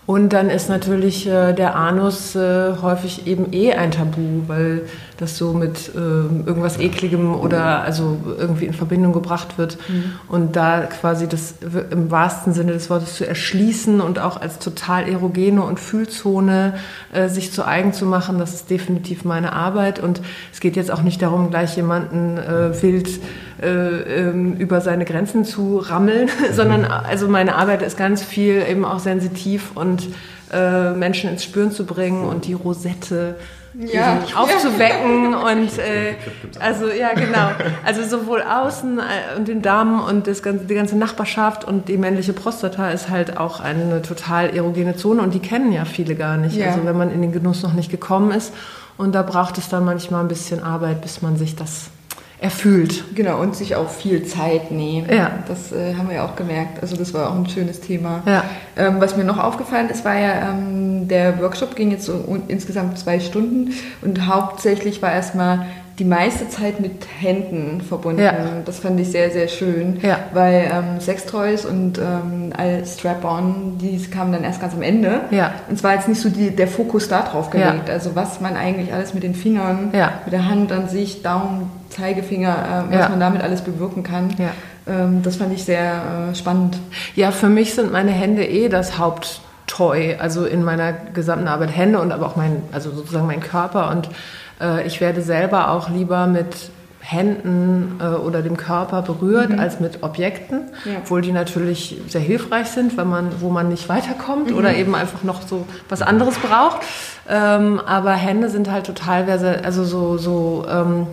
Und 0.06 0.34
dann 0.34 0.50
ist 0.50 0.70
natürlich 0.70 1.28
äh, 1.28 1.54
der 1.54 1.76
Anus 1.76 2.36
äh, 2.36 2.74
häufig 2.82 3.26
eben 3.26 3.54
eh 3.54 3.74
ein 3.74 3.90
Tabu, 3.92 4.42
weil 4.48 4.82
das 5.20 5.38
so 5.38 5.54
mit 5.54 5.92
äh, 5.96 6.00
irgendwas 6.00 6.80
Ekligem 6.80 7.36
oder 7.36 7.82
also 7.82 8.18
irgendwie 8.38 8.66
in 8.66 8.74
Verbindung 8.74 9.12
gebracht 9.12 9.58
wird. 9.58 9.78
Mhm. 9.90 10.14
Und 10.28 10.56
da 10.56 10.82
quasi 10.82 11.28
das 11.28 11.56
im 11.92 12.10
wahrsten 12.10 12.54
Sinne 12.54 12.72
des 12.72 12.90
Wortes 12.90 13.16
zu 13.16 13.28
erschließen 13.28 14.00
und 14.00 14.20
auch 14.20 14.40
als 14.40 14.60
total 14.60 15.10
erogene 15.10 15.62
und 15.62 15.80
Fühlzone 15.80 16.76
äh, 17.12 17.28
sich 17.28 17.52
zu 17.52 17.66
eigen 17.66 17.92
zu 17.92 18.06
machen, 18.06 18.40
das 18.40 18.54
ist 18.54 18.70
definitiv 18.70 19.26
meine 19.26 19.52
Arbeit. 19.54 20.00
Und 20.00 20.22
es 20.54 20.62
geht 20.62 20.78
jetzt 20.78 20.92
auch 20.92 21.02
nicht 21.02 21.22
darum, 21.22 21.50
gleich 21.50 21.76
jemanden 21.76 22.38
äh, 22.38 22.82
wild 22.82 23.10
äh, 23.62 23.68
ähm, 23.68 24.56
über 24.56 24.80
seine 24.80 25.04
Grenzen 25.04 25.44
zu 25.44 25.80
rammeln, 25.80 26.30
sondern 26.54 26.86
also 26.86 27.28
meine 27.28 27.56
Arbeit 27.56 27.82
ist 27.82 27.98
ganz 27.98 28.24
viel 28.24 28.64
eben 28.70 28.86
auch 28.86 29.00
sensitiv 29.00 29.72
und 29.76 30.08
äh, 30.54 30.92
Menschen 30.92 31.30
ins 31.30 31.44
Spüren 31.44 31.72
zu 31.72 31.86
bringen 31.86 32.24
und 32.24 32.48
die 32.48 32.54
Rosette 32.54 33.36
ja. 33.74 34.20
aufzuwecken 34.36 35.34
und 35.34 35.78
äh, 35.78 36.16
also 36.60 36.90
ja 36.90 37.14
genau 37.14 37.52
also 37.86 38.04
sowohl 38.04 38.42
außen 38.42 39.00
äh, 39.00 39.38
und 39.38 39.48
den 39.48 39.62
Damen 39.62 40.00
und 40.00 40.28
das 40.28 40.42
ganze, 40.42 40.66
die 40.66 40.76
ganze 40.76 40.98
Nachbarschaft 40.98 41.64
und 41.64 41.88
die 41.88 41.98
männliche 41.98 42.34
Prostata 42.34 42.90
ist 42.92 43.10
halt 43.10 43.38
auch 43.38 43.60
eine 43.60 44.02
total 44.02 44.56
erogene 44.56 44.96
Zone 44.96 45.22
und 45.22 45.34
die 45.34 45.40
kennen 45.40 45.72
ja 45.72 45.86
viele 45.86 46.16
gar 46.16 46.38
nicht 46.38 46.56
ja. 46.56 46.68
also 46.68 46.86
wenn 46.86 46.98
man 46.98 47.12
in 47.12 47.22
den 47.22 47.32
Genuss 47.32 47.64
noch 47.64 47.74
nicht 47.74 47.92
gekommen 47.92 48.32
ist 48.32 48.54
und 48.98 49.14
da 49.14 49.22
braucht 49.22 49.58
es 49.58 49.70
dann 49.70 49.86
manchmal 49.86 50.22
ein 50.22 50.28
bisschen 50.28 50.64
Arbeit 50.64 51.02
bis 51.02 51.22
man 51.22 51.38
sich 51.38 51.56
das 51.56 51.90
erfüllt. 52.42 53.04
Genau, 53.16 53.42
und 53.42 53.56
sich 53.56 53.76
auch 53.76 53.90
viel 53.90 54.24
Zeit 54.24 54.72
nehmen. 54.72 55.10
Ja. 55.12 55.44
Das 55.48 55.74
äh, 55.74 55.96
haben 55.96 56.08
wir 56.08 56.16
ja 56.16 56.26
auch 56.26 56.36
gemerkt. 56.36 56.82
Also 56.82 56.96
das 56.96 57.14
war 57.14 57.32
auch 57.32 57.36
ein 57.36 57.50
schönes 57.50 57.82
Thema. 57.82 58.24
Ja. 58.26 58.46
Ähm, 58.78 58.96
was 59.00 59.18
mir 59.18 59.26
noch 59.26 59.38
aufgefallen 59.38 59.90
ist, 59.90 60.06
war 60.06 60.18
ja, 60.18 60.52
ähm, 60.52 61.08
der 61.10 61.42
Workshop 61.42 61.76
ging 61.76 61.92
jetzt 61.92 62.06
so 62.06 62.42
insgesamt 62.48 62.98
zwei 62.98 63.20
Stunden 63.20 63.74
und 64.02 64.28
hauptsächlich 64.28 65.02
war 65.02 65.12
erstmal 65.12 65.66
die 66.00 66.06
meiste 66.06 66.48
Zeit 66.48 66.80
mit 66.80 67.06
Händen 67.20 67.82
verbunden. 67.82 68.22
Ja. 68.22 68.34
Das 68.66 68.80
fand 68.80 69.00
ich 69.00 69.12
sehr, 69.12 69.30
sehr 69.32 69.50
schön, 69.50 70.00
ja. 70.02 70.20
weil 70.34 70.72
ähm, 70.74 71.00
Sextoys 71.00 71.66
und 71.66 72.00
ähm, 72.00 72.54
Strap-on, 72.86 73.78
die 73.78 74.02
kamen 74.10 74.32
dann 74.32 74.44
erst 74.44 74.62
ganz 74.62 74.74
am 74.74 74.82
Ende. 74.82 75.22
Ja. 75.32 75.52
Und 75.70 75.78
zwar 75.78 75.96
jetzt 75.96 76.08
nicht 76.08 76.22
so 76.22 76.30
die, 76.30 76.56
der 76.56 76.68
Fokus 76.68 77.10
da 77.10 77.24
drauf 77.24 77.50
gelegt, 77.50 77.90
also 77.90 78.16
was 78.16 78.40
man 78.40 78.56
eigentlich 78.56 78.94
alles 78.94 79.14
mit 79.14 79.24
den 79.24 79.36
Fingern, 79.36 79.92
mit 80.26 80.34
der 80.34 80.50
Hand 80.50 80.72
an 80.72 80.88
sich, 80.88 81.22
Daumen, 81.22 81.70
Zeigefinger, 81.90 82.86
äh, 82.90 82.98
was 82.98 83.10
man 83.10 83.20
damit 83.20 83.42
alles 83.42 83.62
bewirken 83.62 84.04
kann. 84.04 84.34
Ähm, 84.88 85.22
das 85.24 85.36
fand 85.36 85.54
ich 85.54 85.64
sehr 85.64 86.30
äh, 86.32 86.36
spannend. 86.36 86.78
Ja, 87.16 87.32
für 87.32 87.50
mich 87.50 87.76
sind 87.76 87.92
meine 87.92 88.12
Hände 88.12 88.46
eh 88.46 88.70
das 88.70 88.98
Haupttoy, 88.98 90.16
also 90.16 90.46
in 90.46 90.64
meiner 90.64 90.94
gesamten 90.94 91.48
Arbeit 91.48 91.76
Hände 91.76 92.00
und 92.00 92.12
aber 92.12 92.26
auch 92.26 92.36
mein, 92.36 92.64
also 92.72 92.92
sozusagen 92.92 93.28
mein 93.28 93.42
Körper 93.42 93.92
und 93.92 94.10
äh, 94.62 94.86
ich 94.86 95.02
werde 95.02 95.22
selber 95.22 95.72
auch 95.72 95.90
lieber 95.90 96.28
mit 96.28 96.72
Händen 97.02 98.00
äh, 98.02 98.08
oder 98.08 98.42
dem 98.42 98.58
Körper 98.58 99.02
berührt 99.02 99.52
mhm. 99.52 99.60
als 99.60 99.80
mit 99.80 100.04
Objekten, 100.04 100.64
ja. 100.86 101.00
obwohl 101.02 101.22
die 101.22 101.32
natürlich 101.32 101.98
sehr 102.08 102.22
hilfreich 102.22 102.68
sind, 102.68 102.98
wenn 102.98 103.08
man, 103.08 103.42
wo 103.42 103.50
man 103.50 103.70
nicht 103.70 103.90
weiterkommt 103.90 104.52
mhm. 104.52 104.58
oder 104.58 104.76
eben 104.76 104.94
einfach 104.96 105.24
noch 105.24 105.42
so 105.42 105.66
was 105.88 106.02
anderes 106.02 106.38
braucht. 106.38 106.80
Ähm, 107.28 107.80
aber 107.80 108.12
Hände 108.14 108.50
sind 108.50 108.70
halt 108.70 108.86
total, 108.86 109.30
also 109.64 109.84
so, 109.84 110.18
so 110.18 110.66
ähm, 110.70 111.08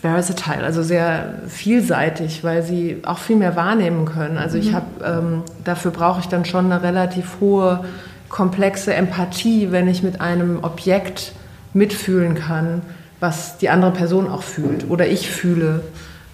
versatile, 0.00 0.64
also 0.64 0.82
sehr 0.82 1.34
vielseitig, 1.46 2.42
weil 2.42 2.62
sie 2.62 3.02
auch 3.04 3.18
viel 3.18 3.36
mehr 3.36 3.56
wahrnehmen 3.56 4.06
können. 4.06 4.38
Also 4.38 4.58
ich 4.58 4.72
mhm. 4.72 4.74
habe, 4.74 4.86
ähm, 5.04 5.42
dafür 5.64 5.92
brauche 5.92 6.20
ich 6.20 6.26
dann 6.26 6.44
schon 6.44 6.70
eine 6.70 6.82
relativ 6.82 7.36
hohe, 7.40 7.84
komplexe 8.28 8.92
Empathie, 8.92 9.70
wenn 9.70 9.88
ich 9.88 10.02
mit 10.02 10.20
einem 10.20 10.62
Objekt 10.62 11.32
mitfühlen 11.76 12.34
kann, 12.34 12.82
was 13.20 13.58
die 13.58 13.68
andere 13.68 13.92
Person 13.92 14.28
auch 14.28 14.42
fühlt 14.42 14.90
oder 14.90 15.06
ich 15.06 15.30
fühle, 15.30 15.82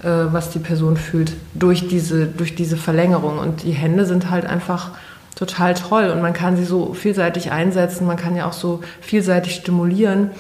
äh, 0.03 0.07
was 0.07 0.51
die 0.51 0.59
Person 0.59 0.97
fühlt 0.97 1.33
durch 1.55 1.89
diese, 1.89 2.27
durch 2.27 2.55
diese 2.55 2.77
Verlängerung. 2.77 3.39
Und 3.39 3.65
die 3.65 3.73
Hände 3.73 4.07
sind 4.07 4.31
halt 4.31 4.47
einfach 4.47 4.93
total 5.35 5.75
toll 5.75 6.11
und 6.11 6.23
man 6.23 6.33
kann 6.33 6.57
sie 6.57 6.65
so 6.65 6.95
vielseitig 6.95 7.51
einsetzen, 7.51 8.07
man 8.07 8.17
kann 8.17 8.37
ja 8.37 8.47
auch 8.47 8.53
so 8.53 8.81
vielseitig 9.01 9.55
stimulieren. 9.57 10.31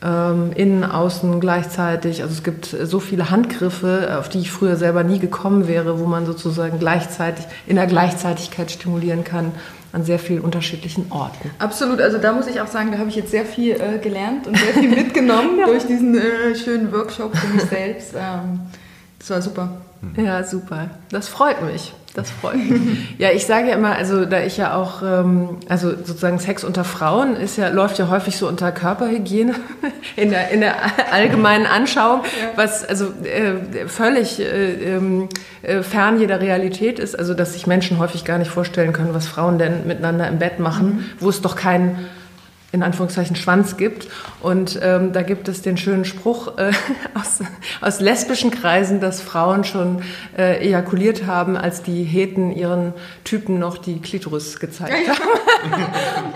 Ähm, 0.00 0.52
innen, 0.54 0.84
außen 0.84 1.40
gleichzeitig. 1.40 2.22
Also 2.22 2.32
es 2.32 2.44
gibt 2.44 2.66
so 2.66 3.00
viele 3.00 3.30
Handgriffe, 3.30 4.16
auf 4.16 4.28
die 4.28 4.38
ich 4.38 4.52
früher 4.52 4.76
selber 4.76 5.02
nie 5.02 5.18
gekommen 5.18 5.66
wäre, 5.66 5.98
wo 5.98 6.06
man 6.06 6.24
sozusagen 6.24 6.78
gleichzeitig 6.78 7.44
in 7.66 7.74
der 7.74 7.88
Gleichzeitigkeit 7.88 8.70
stimulieren 8.70 9.24
kann 9.24 9.50
an 9.92 10.04
sehr 10.04 10.18
vielen 10.18 10.40
unterschiedlichen 10.40 11.06
Orten. 11.10 11.50
Absolut, 11.58 12.00
also 12.00 12.18
da 12.18 12.32
muss 12.32 12.46
ich 12.46 12.60
auch 12.60 12.66
sagen, 12.66 12.92
da 12.92 12.98
habe 12.98 13.08
ich 13.08 13.16
jetzt 13.16 13.30
sehr 13.30 13.44
viel 13.44 13.80
äh, 13.80 13.98
gelernt 13.98 14.46
und 14.46 14.56
sehr 14.56 14.74
viel 14.74 14.88
mitgenommen 14.90 15.58
ja. 15.58 15.66
durch 15.66 15.86
diesen 15.86 16.16
äh, 16.16 16.54
schönen 16.54 16.92
Workshop 16.92 17.36
für 17.36 17.46
mich 17.48 17.64
selbst. 17.64 18.14
Ähm, 18.14 18.60
das 19.18 19.30
war 19.30 19.42
super. 19.42 19.80
Ja, 20.16 20.44
super. 20.44 20.90
Das 21.10 21.28
freut 21.28 21.62
mich. 21.62 21.92
Das 22.18 22.32
freut 22.32 22.56
mich. 22.56 22.80
ja, 23.18 23.30
ich 23.30 23.46
sage 23.46 23.68
ja 23.68 23.76
immer, 23.76 23.94
also 23.94 24.24
da 24.24 24.42
ich 24.42 24.56
ja 24.56 24.74
auch, 24.74 25.02
ähm, 25.02 25.58
also 25.68 25.90
sozusagen 25.90 26.40
Sex 26.40 26.64
unter 26.64 26.82
Frauen 26.82 27.36
ist 27.36 27.56
ja, 27.56 27.68
läuft 27.68 28.00
ja 28.00 28.08
häufig 28.08 28.36
so 28.36 28.48
unter 28.48 28.72
Körperhygiene 28.72 29.54
in 30.16 30.30
der, 30.30 30.50
in 30.50 30.60
der 30.60 30.74
allgemeinen 31.12 31.64
Anschauung, 31.66 32.22
ja. 32.24 32.48
was 32.56 32.84
also 32.84 33.12
äh, 33.22 33.86
völlig 33.86 34.40
äh, 34.40 34.96
ähm, 34.96 35.28
äh, 35.62 35.84
fern 35.84 36.18
jeder 36.18 36.40
Realität 36.40 36.98
ist. 36.98 37.16
Also 37.16 37.34
dass 37.34 37.52
sich 37.52 37.68
Menschen 37.68 38.00
häufig 38.00 38.24
gar 38.24 38.38
nicht 38.38 38.50
vorstellen 38.50 38.92
können, 38.92 39.14
was 39.14 39.28
Frauen 39.28 39.58
denn 39.58 39.86
miteinander 39.86 40.26
im 40.26 40.40
Bett 40.40 40.58
machen, 40.58 40.86
mhm. 40.86 41.04
wo 41.20 41.28
es 41.28 41.40
doch 41.40 41.54
keinen 41.54 42.04
in 42.70 42.82
Anführungszeichen 42.82 43.34
Schwanz 43.34 43.76
gibt. 43.76 44.08
Und 44.40 44.78
ähm, 44.82 45.12
da 45.12 45.22
gibt 45.22 45.48
es 45.48 45.62
den 45.62 45.76
schönen 45.76 46.04
Spruch 46.04 46.58
äh, 46.58 46.72
aus, 47.14 47.40
aus 47.80 48.00
lesbischen 48.00 48.50
Kreisen, 48.50 49.00
dass 49.00 49.22
Frauen 49.22 49.64
schon 49.64 50.02
äh, 50.36 50.64
ejakuliert 50.66 51.26
haben, 51.26 51.56
als 51.56 51.82
die 51.82 52.02
Heten 52.02 52.50
ihren 52.52 52.92
Typen 53.24 53.58
noch 53.58 53.78
die 53.78 54.00
Klitoris 54.00 54.60
gezeigt 54.60 55.08
haben. 55.08 55.86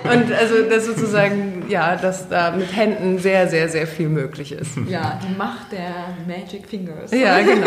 Und 0.04 0.32
also 0.32 0.54
das 0.68 0.86
sozusagen, 0.86 1.64
ja, 1.68 1.96
dass 1.96 2.28
da 2.28 2.52
mit 2.52 2.74
Händen 2.74 3.18
sehr, 3.18 3.48
sehr, 3.48 3.68
sehr 3.68 3.86
viel 3.86 4.08
möglich 4.08 4.52
ist. 4.52 4.72
Ja, 4.88 5.20
die 5.28 5.36
Macht 5.36 5.72
der 5.72 6.16
Magic 6.26 6.66
Fingers. 6.66 7.10
Ja, 7.12 7.40
genau. 7.40 7.66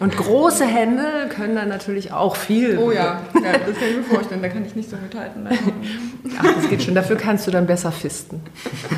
Und 0.00 0.16
große 0.16 0.66
Hände 0.66 1.28
können 1.34 1.56
dann 1.56 1.68
natürlich 1.68 2.12
auch 2.12 2.36
viel. 2.36 2.78
Oh 2.78 2.90
ja, 2.90 3.22
ja 3.34 3.52
das 3.66 3.78
kann 3.78 3.88
ich 3.88 3.96
mir 3.96 4.02
vorstellen, 4.02 4.42
da 4.42 4.48
kann 4.48 4.64
ich 4.64 4.74
nicht 4.74 4.90
so 4.90 4.96
mithalten. 4.96 5.48
Ach, 6.38 6.54
das 6.54 6.68
geht 6.68 6.82
schon. 6.82 6.94
Dafür 6.94 7.16
kannst 7.16 7.46
du 7.46 7.50
dann 7.50 7.66
besser 7.66 7.92
fisten. 8.06 8.40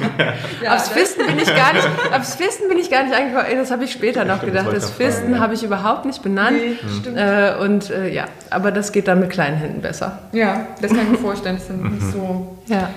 ja, 0.63 0.75
aufs 0.75 0.91
Fisten 0.91 1.27
bin 1.27 1.39
ich 1.39 1.47
gar 1.47 1.73
nicht, 1.73 1.89
aufs 2.13 2.35
Fisten 2.35 2.69
bin 2.69 2.79
ich 2.79 2.91
gar 2.91 3.05
nicht 3.05 3.15
eingekommen. 3.15 3.47
Das 3.57 3.71
habe 3.71 3.85
ich 3.85 3.93
später 3.93 4.27
noch 4.27 4.39
stimmt, 4.39 4.53
gedacht. 4.53 4.69
Das, 4.71 4.91
Fisten 4.91 5.33
ja. 5.33 5.39
habe 5.39 5.55
ich 5.55 5.63
überhaupt 5.63 6.05
nicht 6.05 6.23
benannt. 6.23 6.59
Nee. 6.59 7.19
Äh, 7.19 7.57
und 7.57 7.91
äh, 7.91 8.13
ja, 8.13 8.27
aber 8.51 8.71
das 8.71 8.93
geht 8.93 9.09
dann 9.09 9.21
mit 9.21 9.31
kleinen 9.31 9.57
Händen 9.57 9.81
besser. 9.81 10.19
Ja, 10.33 10.67
das 10.83 10.91
kann 10.93 11.05
ich 11.05 11.09
mir 11.13 11.19
vorstellen. 11.19 11.57
Das 11.57 11.67
sind 11.67 11.83
nicht 11.91 12.13
so 12.13 12.59
ja. 12.67 12.91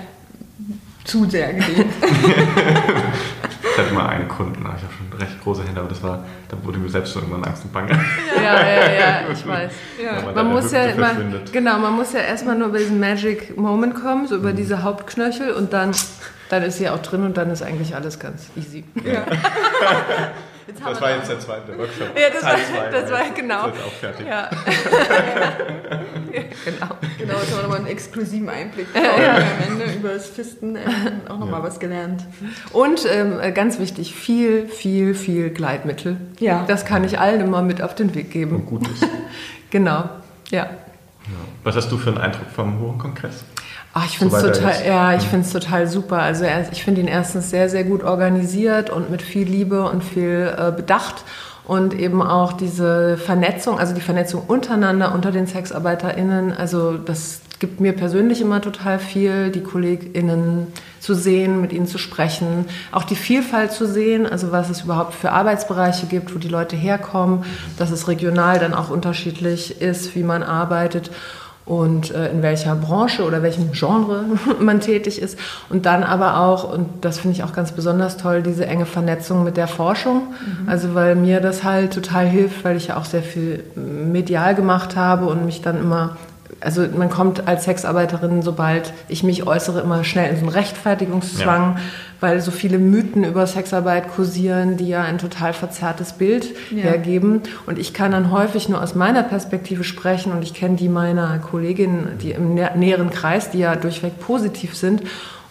zu 1.06 1.30
sehr 1.30 1.54
gelegt. 1.54 1.94
Ich 3.72 3.78
hatte 3.78 3.94
mal 3.94 4.08
einen 4.08 4.28
Kunden, 4.28 4.62
ich 4.62 4.84
habe 4.84 4.94
schon 4.98 5.20
recht 5.20 5.42
große 5.42 5.64
Hände, 5.64 5.80
aber 5.80 5.90
das 5.90 6.04
war, 6.04 6.24
da 6.50 6.58
wurde 6.64 6.78
mir 6.78 6.90
selbst 6.90 7.14
schon 7.14 7.24
irgendwann 7.24 7.46
Angst 7.46 7.64
und 7.64 7.72
Bange. 7.72 7.92
Ja, 8.36 8.44
ja, 8.44 8.92
ja, 8.92 9.22
ich 9.32 9.48
weiß. 9.48 9.72
Ja. 10.04 10.32
Man 10.34 10.48
muss 10.48 10.72
ja 10.72 10.86
immer, 10.86 11.12
genau, 11.52 11.78
man 11.80 11.94
muss 11.96 12.14
ja 12.14 12.20
erstmal 12.20 12.58
nur 12.58 12.68
über 12.68 12.80
diesen 12.80 13.00
Magic 13.00 13.58
Moment 13.58 13.96
kommen, 13.96 14.28
so 14.28 14.36
über 14.36 14.52
mhm. 14.52 14.58
diese 14.58 14.84
Hauptknöchel 14.84 15.52
und 15.52 15.74
dann, 15.74 15.92
dann 16.50 16.64
ist 16.64 16.78
sie 16.78 16.90
auch 16.90 17.00
drin 17.00 17.24
und 17.24 17.38
dann 17.38 17.50
ist 17.50 17.62
eigentlich 17.62 17.96
alles 17.96 18.20
ganz 18.20 18.48
easy. 18.56 18.84
Ja. 19.04 19.24
das 20.80 21.02
war 21.02 21.12
jetzt 21.16 21.30
der 21.30 21.40
zweite 21.40 21.78
Workshop. 21.78 22.08
Ja, 22.16 22.30
das, 22.32 22.42
Teil 22.42 22.54
war, 22.54 22.60
zwei, 22.62 22.90
das 22.90 23.12
war 23.12 23.30
genau. 23.36 23.68
Das 23.68 23.76
ist 23.76 23.84
auch 23.86 23.92
fertig. 23.92 24.28
Ja. 24.28 24.50
genau. 26.66 26.88
Genau, 27.18 27.34
jetzt 27.34 27.52
haben 27.52 27.58
wir 27.58 27.62
nochmal 27.64 27.78
einen 27.78 27.88
exklusiven 27.88 28.50
Einblick 28.50 28.88
ja. 28.96 29.36
am 29.36 29.44
Ende 29.72 29.94
über 29.94 30.10
das 30.14 30.28
Fisten 30.28 30.76
ähm, 30.76 30.86
auch 31.28 31.40
nochmal 31.40 31.60
ja. 31.60 31.66
was 31.66 31.80
gelernt. 31.80 32.26
Und 32.72 33.06
ähm, 33.10 33.40
ganz 33.54 33.80
wichtig, 33.80 34.16
viel, 34.16 34.68
viel, 34.68 35.16
viel 35.16 35.50
Gleitmittel. 35.50 36.18
Ja. 36.40 36.66
Das 36.68 36.86
kann 36.86 37.04
ich 37.04 37.20
allen 37.20 37.42
immer 37.42 37.62
mit 37.62 37.82
auf 37.82 37.96
den 37.96 38.16
Weg 38.16 38.32
geben. 38.32 38.56
Und 38.56 38.66
gut 38.66 38.88
ist. 38.88 39.08
genau, 39.70 40.10
ja. 40.50 40.70
Was 41.64 41.76
hast 41.76 41.92
du 41.92 41.98
für 41.98 42.10
einen 42.10 42.18
Eindruck 42.18 42.48
vom 42.54 42.80
Hurenkongress? 42.80 43.44
Ach, 43.94 44.06
ich 44.06 44.18
finde 44.18 44.36
es 44.36 44.42
total, 44.42 44.86
ja, 44.86 45.16
ich 45.16 45.34
es 45.34 45.52
total 45.52 45.88
super. 45.88 46.20
Also 46.20 46.46
ich 46.72 46.84
finde 46.84 47.02
ihn 47.02 47.08
erstens 47.08 47.50
sehr, 47.50 47.70
sehr 47.70 47.84
gut 47.84 48.04
organisiert 48.04 48.90
und 48.90 49.10
mit 49.10 49.22
viel 49.22 49.48
Liebe 49.48 49.84
und 49.84 50.04
viel 50.04 50.54
äh, 50.58 50.72
Bedacht 50.72 51.26
und 51.66 51.94
eben 51.94 52.22
auch 52.22 52.54
diese 52.54 53.18
Vernetzung, 53.18 53.80
also 53.80 53.94
die 53.94 54.02
Vernetzung 54.02 54.44
untereinander, 54.48 55.14
unter 55.14 55.32
den 55.32 55.46
SexarbeiterInnen. 55.46 56.54
Also 56.54 56.98
das 56.98 57.42
gibt 57.60 57.80
mir 57.80 57.94
persönlich 57.94 58.42
immer 58.42 58.62
total 58.62 58.98
viel, 58.98 59.52
die 59.52 59.62
KollegInnen 59.62 60.68
zu 61.00 61.14
sehen, 61.14 61.62
mit 61.62 61.74
ihnen 61.74 61.86
zu 61.86 61.98
sprechen, 61.98 62.66
auch 62.92 63.04
die 63.04 63.16
Vielfalt 63.16 63.72
zu 63.72 63.86
sehen, 63.88 64.26
also 64.26 64.52
was 64.52 64.70
es 64.70 64.82
überhaupt 64.82 65.14
für 65.14 65.32
Arbeitsbereiche 65.32 66.08
gibt, 66.08 66.34
wo 66.34 66.40
die 66.40 66.48
Leute 66.48 66.76
herkommen, 66.76 67.46
dass 67.78 67.92
es 67.92 68.08
regional 68.08 68.58
dann 68.58 68.74
auch 68.74 68.90
unterschiedlich 68.90 69.80
ist, 69.80 70.16
wie 70.16 70.24
man 70.24 70.42
arbeitet 70.42 71.12
und 71.66 72.12
äh, 72.12 72.32
in 72.32 72.42
welcher 72.42 72.76
Branche 72.76 73.24
oder 73.24 73.44
welchem 73.44 73.72
Genre 73.72 74.26
man 74.60 74.80
tätig 74.80 75.22
ist. 75.22 75.38
Und 75.70 75.86
dann 75.86 76.04
aber 76.04 76.40
auch, 76.40 76.72
und 76.72 76.88
das 77.02 77.20
finde 77.20 77.38
ich 77.38 77.44
auch 77.44 77.54
ganz 77.54 77.72
besonders 77.72 78.18
toll, 78.18 78.42
diese 78.42 78.66
enge 78.66 78.86
Vernetzung 78.86 79.44
mit 79.44 79.58
der 79.58 79.68
Forschung. 79.68 80.28
Mhm. 80.28 80.70
Also 80.70 80.96
weil 80.96 81.16
mir 81.16 81.40
das 81.40 81.64
halt 81.64 81.94
total 81.94 82.26
hilft, 82.26 82.64
weil 82.64 82.78
ich 82.78 82.88
ja 82.88 82.98
auch 82.98 83.06
sehr 83.06 83.24
viel 83.24 83.64
medial 83.76 84.56
gemacht 84.56 84.96
habe 84.96 85.28
und 85.28 85.46
mich 85.46 85.62
dann 85.62 85.80
immer 85.80 86.18
also 86.62 86.88
man 86.96 87.10
kommt 87.10 87.48
als 87.48 87.66
Sexarbeiterin, 87.66 88.42
sobald 88.42 88.94
ich 89.08 89.24
mich 89.24 89.46
äußere, 89.46 89.82
immer 89.82 90.04
schnell 90.04 90.30
in 90.30 90.36
so 90.36 90.42
einen 90.44 90.50
Rechtfertigungszwang, 90.50 91.76
ja. 91.76 91.82
weil 92.20 92.40
so 92.40 92.52
viele 92.52 92.78
Mythen 92.78 93.24
über 93.24 93.46
Sexarbeit 93.48 94.10
kursieren, 94.10 94.78
die 94.78 94.88
ja 94.88 95.02
ein 95.02 95.18
total 95.18 95.54
verzerrtes 95.54 96.14
Bild 96.14 96.46
ja. 96.70 96.84
hergeben. 96.84 97.42
Und 97.66 97.80
ich 97.80 97.94
kann 97.94 98.12
dann 98.12 98.32
häufig 98.32 98.70
nur 98.70 98.82
aus 98.82 98.96
meiner 98.96 99.24
Perspektive 99.24 99.84
sprechen 99.84 100.32
und 100.32 100.44
ich 100.44 100.54
kenne 100.54 100.76
die 100.76 100.90
meiner 100.90 101.40
Kolleginnen, 101.40 102.18
die 102.22 102.32
im 102.32 102.54
näheren 102.54 103.10
Kreis, 103.10 103.50
die 103.50 103.60
ja 103.60 103.76
durchweg 103.76 104.20
positiv 104.20 104.76
sind. 104.76 105.02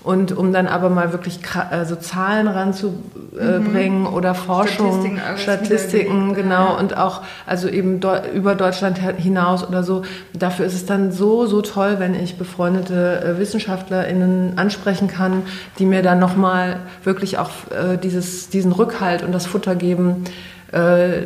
Und 0.02 0.32
um 0.32 0.50
dann 0.52 0.66
aber 0.66 0.88
mal 0.88 1.12
wirklich 1.12 1.40
also 1.70 1.94
Zahlen 1.94 2.48
ranzubringen 2.48 4.00
mhm. 4.00 4.06
oder 4.06 4.34
Forschung, 4.34 5.18
Statistiken, 5.36 5.36
Statistiken 5.36 6.34
genau, 6.34 6.78
und 6.78 6.96
auch 6.96 7.20
also 7.46 7.68
eben 7.68 8.00
über 8.34 8.54
Deutschland 8.54 8.98
hinaus 8.98 9.66
oder 9.66 9.82
so. 9.82 10.02
Dafür 10.32 10.64
ist 10.64 10.74
es 10.74 10.86
dann 10.86 11.12
so, 11.12 11.44
so 11.44 11.60
toll, 11.60 11.96
wenn 11.98 12.14
ich 12.14 12.38
befreundete 12.38 13.22
äh, 13.22 13.38
WissenschaftlerInnen 13.38 14.56
ansprechen 14.56 15.06
kann, 15.06 15.42
die 15.78 15.84
mir 15.84 16.02
dann 16.02 16.18
nochmal 16.18 16.78
wirklich 17.04 17.36
auch 17.36 17.50
äh, 17.70 17.98
dieses, 17.98 18.48
diesen 18.48 18.72
Rückhalt 18.72 19.22
und 19.22 19.32
das 19.32 19.46
Futter 19.46 19.74
geben, 19.74 20.24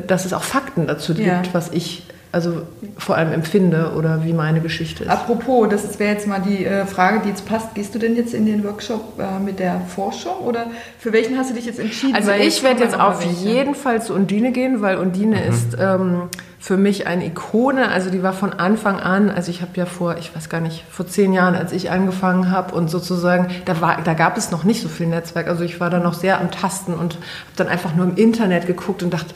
dass 0.07 0.25
es 0.25 0.33
auch 0.33 0.43
Fakten 0.43 0.87
dazu 0.87 1.13
gibt, 1.13 1.29
ja. 1.29 1.43
was 1.53 1.71
ich 1.71 2.05
also 2.35 2.63
vor 2.99 3.17
allem 3.17 3.33
empfinde 3.33 3.93
oder 3.97 4.25
wie 4.25 4.33
meine 4.33 4.61
Geschichte 4.61 5.05
ist. 5.05 5.11
Apropos, 5.11 5.69
das 5.69 5.99
wäre 6.01 6.13
jetzt 6.13 6.27
mal 6.27 6.41
die 6.41 6.67
äh, 6.67 6.85
Frage, 6.85 7.21
die 7.25 7.29
jetzt 7.29 7.47
passt. 7.47 7.75
Gehst 7.77 7.95
du 7.95 8.01
denn 8.01 8.17
jetzt 8.17 8.35
in 8.35 8.45
den 8.45 8.65
Workshop 8.65 9.21
äh, 9.21 9.39
mit 9.39 9.61
der 9.61 9.81
Forschung 9.83 10.39
oder 10.45 10.67
für 10.99 11.13
welchen 11.13 11.39
hast 11.39 11.51
du 11.51 11.55
dich 11.55 11.65
jetzt 11.65 11.79
entschieden? 11.79 12.17
Also 12.17 12.33
ich 12.33 12.65
werde 12.65 12.83
jetzt 12.83 12.99
auf 12.99 13.25
welche. 13.25 13.49
jeden 13.49 13.77
Fall 13.77 14.03
zu 14.03 14.15
Undine 14.15 14.51
gehen, 14.51 14.83
weil 14.83 14.97
Undine 14.97 15.37
mhm. 15.37 15.49
ist 15.49 15.77
ähm, 15.79 16.23
für 16.59 16.77
mich 16.77 17.07
eine 17.07 17.25
Ikone. 17.25 17.89
Also 17.89 18.11
die 18.11 18.25
war 18.25 18.33
von 18.33 18.53
Anfang 18.53 18.99
an, 18.99 19.31
also 19.31 19.53
ich 19.53 19.63
habe 19.63 19.73
ja 19.77 19.87
vor, 19.87 20.17
ich 20.19 20.35
weiß 20.35 20.49
gar 20.49 20.61
nicht, 20.61 20.85
vor 20.91 21.07
zehn 21.07 21.33
Jahren, 21.33 21.55
als 21.55 21.73
ich 21.73 21.93
angefangen 21.93 22.51
habe 22.51 22.75
und 22.75 22.91
sozusagen, 22.91 23.47
da, 23.65 23.81
war, 23.81 23.99
da 24.03 24.15
gab 24.15 24.37
es 24.37 24.51
noch 24.51 24.65
nicht 24.65 24.83
so 24.83 24.89
viel 24.89 25.07
Netzwerk. 25.07 25.47
Also 25.47 25.63
ich 25.63 25.79
war 25.79 25.89
da 25.89 26.01
noch 26.01 26.15
sehr 26.15 26.41
am 26.41 26.51
Tasten 26.51 26.95
und 26.95 27.15
habe 27.15 27.57
dann 27.57 27.69
einfach 27.69 27.95
nur 27.95 28.07
im 28.07 28.17
Internet 28.17 28.67
geguckt 28.67 29.05
und 29.05 29.15
dachte, 29.15 29.35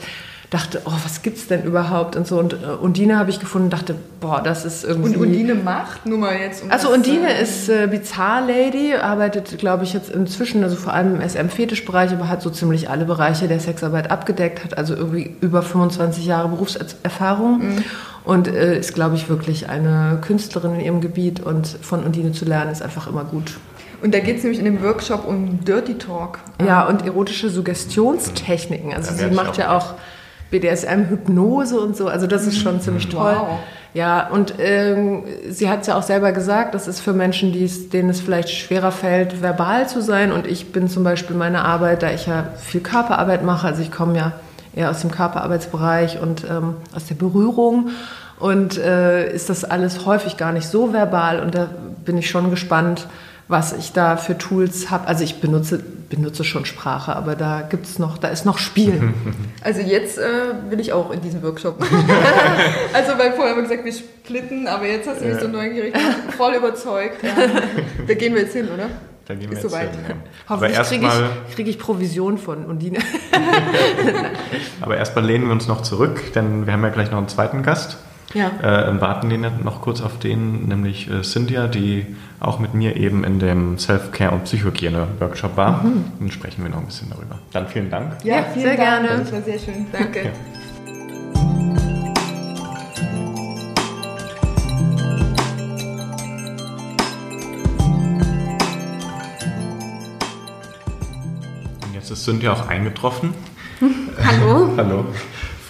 dachte, 0.49 0.81
oh, 0.85 0.93
was 1.03 1.21
gibt's 1.21 1.47
denn 1.47 1.63
überhaupt 1.63 2.15
und 2.15 2.25
so. 2.25 2.39
Und 2.39 2.53
äh, 2.53 2.57
Undine 2.81 3.19
habe 3.19 3.29
ich 3.29 3.39
gefunden, 3.39 3.69
dachte, 3.69 3.95
boah, 4.19 4.41
das 4.41 4.65
ist 4.65 4.83
irgendwie. 4.83 5.15
Und 5.15 5.27
Undine 5.27 5.53
macht, 5.53 6.07
nur 6.07 6.17
mal 6.17 6.35
jetzt. 6.35 6.63
Um 6.63 6.71
also 6.71 6.91
Undine 6.91 7.39
ist 7.39 7.69
äh, 7.69 7.87
Bizarre 7.87 8.47
Lady, 8.47 8.95
arbeitet, 8.95 9.59
glaube 9.59 9.83
ich, 9.83 9.93
jetzt 9.93 10.09
inzwischen, 10.09 10.63
also 10.63 10.75
vor 10.75 10.93
allem 10.93 11.15
im 11.15 11.27
SM-Fetischbereich, 11.27 12.11
aber 12.13 12.29
hat 12.29 12.41
so 12.41 12.49
ziemlich 12.49 12.89
alle 12.89 13.05
Bereiche 13.05 13.47
der 13.47 13.59
Sexarbeit 13.59 14.09
abgedeckt, 14.09 14.63
hat 14.63 14.77
also 14.77 14.95
irgendwie 14.95 15.35
über 15.41 15.61
25 15.61 16.25
Jahre 16.25 16.47
Berufserfahrung. 16.49 17.59
Mhm. 17.59 17.83
Und 18.25 18.47
äh, 18.47 18.77
ist, 18.77 18.93
glaube 18.93 19.15
ich, 19.15 19.29
wirklich 19.29 19.69
eine 19.69 20.19
Künstlerin 20.21 20.75
in 20.75 20.81
ihrem 20.81 21.01
Gebiet 21.01 21.39
und 21.39 21.67
von 21.67 22.03
Undine 22.03 22.31
zu 22.31 22.45
lernen 22.45 22.71
ist 22.71 22.81
einfach 22.81 23.07
immer 23.07 23.23
gut. 23.23 23.57
Und 24.01 24.13
da 24.13 24.19
geht 24.19 24.37
es 24.37 24.43
nämlich 24.43 24.59
in 24.59 24.65
dem 24.65 24.83
Workshop 24.83 25.27
um 25.27 25.63
Dirty 25.63 25.95
Talk. 25.95 26.39
Ja, 26.63 26.85
und 26.85 27.05
erotische 27.05 27.49
Suggestionstechniken. 27.49 28.93
Also 28.93 29.13
sie 29.13 29.33
macht 29.33 29.57
ja 29.57 29.75
auch 29.75 29.95
BDSM-Hypnose 30.51 31.79
und 31.79 31.95
so. 31.95 32.07
Also 32.07 32.27
das 32.27 32.47
ist 32.47 32.59
schon 32.59 32.81
ziemlich 32.81 33.07
mhm. 33.07 33.11
toll. 33.11 33.35
Wow. 33.37 33.59
Ja, 33.93 34.27
und 34.27 34.53
ähm, 34.59 35.23
sie 35.49 35.67
hat 35.67 35.81
es 35.81 35.87
ja 35.87 35.97
auch 35.97 36.03
selber 36.03 36.31
gesagt, 36.31 36.75
das 36.75 36.87
ist 36.87 36.99
für 36.99 37.13
Menschen, 37.13 37.51
denen 37.91 38.09
es 38.09 38.21
vielleicht 38.21 38.49
schwerer 38.49 38.91
fällt, 38.91 39.41
verbal 39.41 39.87
zu 39.89 40.01
sein. 40.01 40.31
Und 40.31 40.45
ich 40.45 40.71
bin 40.71 40.87
zum 40.87 41.03
Beispiel 41.03 41.35
meine 41.35 41.65
Arbeit, 41.65 42.03
da 42.03 42.11
ich 42.11 42.27
ja 42.27 42.49
viel 42.57 42.81
Körperarbeit 42.81 43.43
mache, 43.43 43.65
also 43.65 43.81
ich 43.81 43.91
komme 43.91 44.15
ja 44.15 44.33
eher 44.75 44.91
aus 44.91 45.01
dem 45.01 45.09
Körperarbeitsbereich 45.09 46.21
und 46.21 46.43
ähm, 46.43 46.75
aus 46.95 47.07
der 47.07 47.15
Berührung. 47.15 47.89
Und 48.39 48.77
äh, 48.77 49.33
ist 49.33 49.49
das 49.49 49.65
alles 49.65 50.05
häufig 50.05 50.37
gar 50.37 50.51
nicht 50.51 50.67
so 50.67 50.93
verbal. 50.93 51.39
Und 51.39 51.55
da 51.55 51.67
bin 52.05 52.17
ich 52.17 52.29
schon 52.29 52.51
gespannt, 52.51 53.07
was 53.49 53.73
ich 53.73 53.93
da 53.93 54.15
für 54.15 54.37
Tools 54.37 54.91
habe. 54.91 55.07
Also 55.07 55.23
ich 55.23 55.41
benutze, 55.41 55.79
benutze 55.79 56.43
schon 56.43 56.65
Sprache, 56.65 57.15
aber 57.15 57.35
da 57.35 57.61
gibt's 57.61 57.97
noch, 57.97 58.19
da 58.19 58.27
ist 58.29 58.45
noch 58.45 58.57
Spiel. 58.57 59.13
Also 59.61 59.81
jetzt 59.81 60.17
äh, 60.17 60.69
will 60.69 60.79
ich 60.79 60.93
auch 60.93 61.11
in 61.11 61.21
diesem 61.21 61.43
Workshop. 61.43 61.81
also 62.93 63.17
weil 63.17 63.33
vorher 63.33 63.51
haben 63.51 63.57
wir 63.57 63.63
gesagt, 63.63 63.83
wir 63.83 63.91
splitten, 63.91 64.67
aber 64.67 64.87
jetzt 64.87 65.07
hast 65.07 65.19
du 65.19 65.25
mich 65.25 65.35
ja. 65.35 65.41
so 65.41 65.47
neugierig 65.47 65.93
gemacht, 65.93 66.33
voll 66.37 66.53
überzeugt. 66.53 67.21
Ja. 67.21 67.31
Da 68.07 68.13
gehen 68.13 68.33
wir 68.33 68.43
jetzt 68.43 68.53
hin, 68.53 68.69
oder? 68.73 68.89
Da 69.25 69.33
gehen 69.33 69.49
wir 69.49 69.57
ist 69.57 69.63
jetzt 69.63 69.71
soweit. 69.71 69.91
hin. 69.91 70.05
Ja. 70.07 70.15
Hoffentlich 70.49 70.79
kriege 70.79 71.07
ich, 71.07 71.55
krieg 71.55 71.67
ich 71.67 71.77
Provision 71.77 72.37
von 72.37 72.65
Undine. 72.65 72.99
aber 74.81 74.95
erstmal 74.95 75.25
lehnen 75.25 75.45
wir 75.45 75.51
uns 75.51 75.67
noch 75.67 75.81
zurück, 75.81 76.33
denn 76.33 76.65
wir 76.65 76.73
haben 76.73 76.83
ja 76.83 76.89
gleich 76.89 77.11
noch 77.11 77.17
einen 77.17 77.27
zweiten 77.27 77.63
Gast. 77.63 77.97
Ja. 78.33 78.51
Äh, 78.61 79.01
warten 79.01 79.29
den 79.29 79.41
noch 79.63 79.81
kurz 79.81 80.01
auf 80.01 80.19
den, 80.19 80.67
nämlich 80.67 81.09
äh, 81.09 81.23
Cynthia, 81.23 81.67
die 81.67 82.05
auch 82.39 82.59
mit 82.59 82.75
mir 82.75 82.95
eben 82.95 83.23
in 83.23 83.39
dem 83.39 83.79
Self-Care 83.79 84.31
und 84.31 84.43
Psychohygiene-Workshop 84.43 85.57
war. 85.57 85.83
Mhm. 85.83 86.05
Dann 86.19 86.31
sprechen 86.31 86.63
wir 86.63 86.69
noch 86.69 86.77
ein 86.77 86.85
bisschen 86.85 87.09
darüber. 87.09 87.39
Dann 87.51 87.67
vielen 87.67 87.89
Dank. 87.89 88.23
Ja, 88.23 88.37
ja 88.37 88.43
vielen 88.43 88.65
sehr 88.65 88.77
Dank. 88.77 89.07
gerne. 89.07 89.19
Das 89.19 89.31
war 89.31 89.41
sehr 89.41 89.59
schön. 89.59 89.87
Danke. 89.91 90.19
Okay. 90.19 90.31
jetzt 101.93 102.11
ist 102.11 102.23
Cynthia 102.23 102.53
auch 102.53 102.67
eingetroffen. 102.67 103.33
Hallo. 104.23 104.69
Hallo 104.77 105.05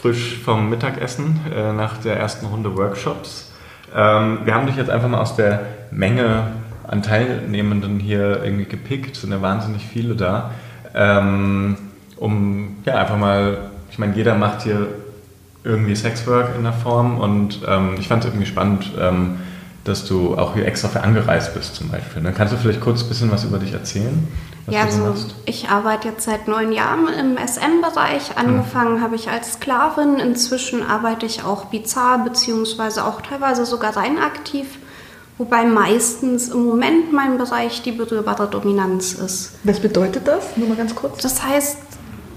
frisch 0.02 0.40
vom 0.44 0.70
Mittagessen 0.70 1.40
äh, 1.54 1.74
nach 1.74 1.98
der 1.98 2.18
ersten 2.18 2.46
Runde 2.46 2.76
Workshops. 2.78 3.52
Ähm, 3.96 4.40
wir 4.46 4.54
haben 4.54 4.68
dich 4.68 4.76
jetzt 4.76 4.90
einfach 4.90 5.10
mal 5.10 5.20
aus 5.20 5.36
der 5.36 5.62
Menge 5.92 6.48
an 6.88 7.02
Teilnehmenden 7.04 8.00
hier 8.00 8.44
irgendwie 8.44 8.66
gepickt, 8.66 9.16
sind 9.16 9.32
ja 9.32 9.42
wahnsinnig 9.42 9.86
viele 9.86 10.16
da, 10.16 10.52
ähm, 10.96 11.78
um 12.18 12.78
ja 12.86 12.96
einfach 12.96 13.18
mal, 13.18 13.70
ich 13.92 14.00
meine, 14.00 14.16
jeder 14.16 14.36
macht 14.36 14.64
hier 14.64 14.88
irgendwie 15.64 15.96
Sexwork 15.96 16.56
in 16.56 16.64
der 16.64 16.74
Form 16.74 17.20
und 17.20 17.60
ähm, 17.68 17.96
ich 18.00 18.08
fand 18.08 18.24
es 18.24 18.30
irgendwie 18.30 18.48
spannend, 18.48 18.92
ähm, 19.00 19.38
dass 19.84 20.06
du 20.06 20.38
auch 20.38 20.54
hier 20.54 20.66
extra 20.66 20.88
für 20.88 21.02
angereist 21.02 21.54
bist 21.54 21.76
zum 21.76 21.90
Beispiel. 21.90 22.24
Dann 22.24 22.34
kannst 22.34 22.54
du 22.54 22.58
vielleicht 22.58 22.82
kurz 22.82 23.04
ein 23.04 23.10
bisschen 23.10 23.32
was 23.32 23.44
über 23.44 23.60
dich 23.60 23.74
erzählen? 23.74 24.28
Ja, 24.68 24.84
also 24.84 25.16
ich 25.46 25.70
arbeite 25.70 26.10
jetzt 26.10 26.26
seit 26.26 26.48
neun 26.48 26.72
Jahren 26.72 27.08
im 27.08 27.38
SM-Bereich. 27.38 28.38
Angefangen 28.38 28.96
hm. 28.96 29.02
habe 29.02 29.16
ich 29.16 29.30
als 29.30 29.54
Sklavin. 29.54 30.20
Inzwischen 30.20 30.84
arbeite 30.84 31.26
ich 31.26 31.44
auch 31.44 31.66
bizarr, 31.66 32.20
beziehungsweise 32.20 33.06
auch 33.06 33.22
teilweise 33.22 33.66
sogar 33.66 33.98
rein 33.98 34.20
aktiv. 34.20 34.68
Wobei 35.40 35.64
meistens 35.64 36.50
im 36.50 36.66
Moment 36.66 37.14
mein 37.14 37.38
Bereich 37.38 37.82
die 37.82 37.94
berührbare 37.94 38.48
Dominanz 38.48 39.14
ist. 39.14 39.54
Was 39.64 39.80
bedeutet 39.80 40.28
das? 40.28 40.58
Nur 40.58 40.68
mal 40.68 40.76
ganz 40.76 40.94
kurz. 40.94 41.22
Das 41.22 41.42
heißt, 41.44 41.78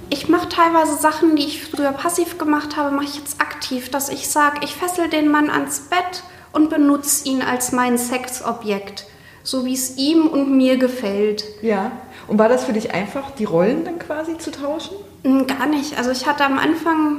ich 0.09 0.29
mache 0.29 0.49
teilweise 0.49 0.97
Sachen, 0.97 1.35
die 1.35 1.43
ich 1.43 1.65
früher 1.65 1.91
passiv 1.93 2.39
gemacht 2.39 2.77
habe, 2.77 2.95
mache 2.95 3.07
ich 3.07 3.17
jetzt 3.17 3.41
aktiv. 3.41 3.91
Dass 3.91 4.09
ich 4.09 4.29
sage, 4.29 4.61
ich 4.63 4.77
fessel 4.77 5.09
den 5.09 5.29
Mann 5.29 5.51
ans 5.51 5.81
Bett 5.81 6.23
und 6.53 6.71
benutze 6.71 7.27
ihn 7.29 7.43
als 7.43 7.73
mein 7.73 7.99
Sexobjekt. 7.99 9.07
So 9.43 9.65
wie 9.65 9.75
es 9.75 9.97
ihm 9.97 10.29
und 10.29 10.57
mir 10.57 10.77
gefällt. 10.77 11.45
Ja. 11.61 11.91
Und 12.29 12.39
war 12.39 12.49
das 12.49 12.65
für 12.65 12.73
dich 12.73 12.95
einfach, 12.95 13.31
die 13.33 13.45
Rollen 13.45 13.85
dann 13.85 13.99
quasi 13.99 14.39
zu 14.39 14.51
tauschen? 14.51 14.97
Hm, 15.25 15.47
gar 15.47 15.67
nicht. 15.67 15.99
Also 15.99 16.11
ich 16.11 16.27
hatte 16.27 16.45
am 16.45 16.59
Anfang, 16.59 17.19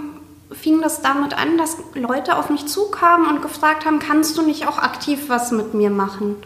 fing 0.51 0.81
das 0.81 1.01
damit 1.01 1.37
an, 1.37 1.57
dass 1.57 1.77
Leute 1.93 2.37
auf 2.37 2.49
mich 2.49 2.67
zukamen 2.67 3.27
und 3.27 3.41
gefragt 3.41 3.85
haben, 3.85 3.99
kannst 3.99 4.37
du 4.37 4.41
nicht 4.41 4.67
auch 4.67 4.77
aktiv 4.77 5.25
was 5.27 5.51
mit 5.51 5.73
mir 5.73 5.89
machen? 5.89 6.37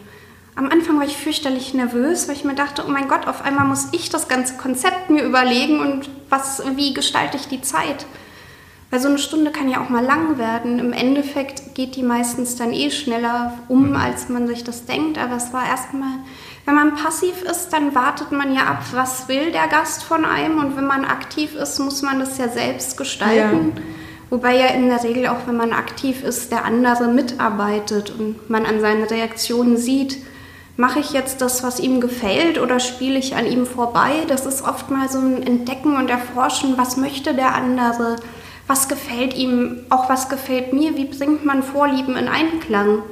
Am 0.56 0.68
Anfang 0.70 0.98
war 0.98 1.06
ich 1.06 1.16
fürchterlich 1.16 1.72
nervös, 1.72 2.26
weil 2.26 2.34
ich 2.34 2.42
mir 2.42 2.56
dachte, 2.56 2.82
oh 2.84 2.90
mein 2.90 3.06
Gott, 3.06 3.28
auf 3.28 3.42
einmal 3.42 3.64
muss 3.64 3.88
ich 3.92 4.10
das 4.10 4.26
ganze 4.26 4.56
Konzept 4.56 5.08
mir 5.08 5.22
überlegen 5.22 5.78
und 5.78 6.10
was, 6.28 6.62
wie 6.74 6.92
gestalte 6.94 7.36
ich 7.36 7.46
die 7.46 7.62
Zeit? 7.62 8.06
Weil 8.90 9.00
so 9.00 9.08
eine 9.08 9.18
Stunde 9.18 9.50
kann 9.50 9.68
ja 9.68 9.82
auch 9.82 9.90
mal 9.90 10.04
lang 10.04 10.38
werden. 10.38 10.78
Im 10.78 10.92
Endeffekt 10.92 11.74
geht 11.74 11.94
die 11.94 12.02
meistens 12.02 12.56
dann 12.56 12.72
eh 12.72 12.90
schneller 12.90 13.52
um, 13.68 13.90
mhm. 13.90 13.96
als 13.96 14.30
man 14.30 14.46
sich 14.46 14.64
das 14.64 14.86
denkt. 14.86 15.18
Aber 15.18 15.36
es 15.36 15.52
war 15.52 15.66
erstmal, 15.66 16.14
wenn 16.68 16.74
man 16.74 16.96
passiv 16.96 17.44
ist, 17.44 17.70
dann 17.70 17.94
wartet 17.94 18.30
man 18.30 18.54
ja 18.54 18.66
ab, 18.66 18.82
was 18.92 19.26
will 19.26 19.52
der 19.52 19.68
Gast 19.68 20.04
von 20.04 20.26
einem. 20.26 20.58
Und 20.58 20.76
wenn 20.76 20.86
man 20.86 21.06
aktiv 21.06 21.54
ist, 21.54 21.78
muss 21.78 22.02
man 22.02 22.20
das 22.20 22.36
ja 22.36 22.50
selbst 22.50 22.98
gestalten. 22.98 23.72
Ja. 23.74 23.82
Wobei 24.28 24.56
ja 24.58 24.66
in 24.66 24.90
der 24.90 25.02
Regel 25.02 25.28
auch, 25.28 25.46
wenn 25.46 25.56
man 25.56 25.72
aktiv 25.72 26.22
ist, 26.22 26.52
der 26.52 26.66
andere 26.66 27.08
mitarbeitet 27.08 28.12
und 28.18 28.50
man 28.50 28.66
an 28.66 28.82
seinen 28.82 29.04
Reaktionen 29.04 29.78
sieht, 29.78 30.18
mache 30.76 31.00
ich 31.00 31.12
jetzt 31.12 31.40
das, 31.40 31.62
was 31.62 31.80
ihm 31.80 32.02
gefällt 32.02 32.60
oder 32.60 32.80
spiele 32.80 33.18
ich 33.18 33.34
an 33.34 33.46
ihm 33.46 33.64
vorbei? 33.64 34.24
Das 34.28 34.44
ist 34.44 34.62
oft 34.62 34.90
mal 34.90 35.08
so 35.08 35.20
ein 35.20 35.42
Entdecken 35.42 35.96
und 35.96 36.10
Erforschen, 36.10 36.76
was 36.76 36.98
möchte 36.98 37.32
der 37.32 37.54
andere, 37.54 38.16
was 38.66 38.88
gefällt 38.88 39.32
ihm, 39.32 39.86
auch 39.88 40.10
was 40.10 40.28
gefällt 40.28 40.74
mir, 40.74 40.98
wie 40.98 41.06
bringt 41.06 41.46
man 41.46 41.62
Vorlieben 41.62 42.14
in 42.14 42.28
Einklang. 42.28 43.04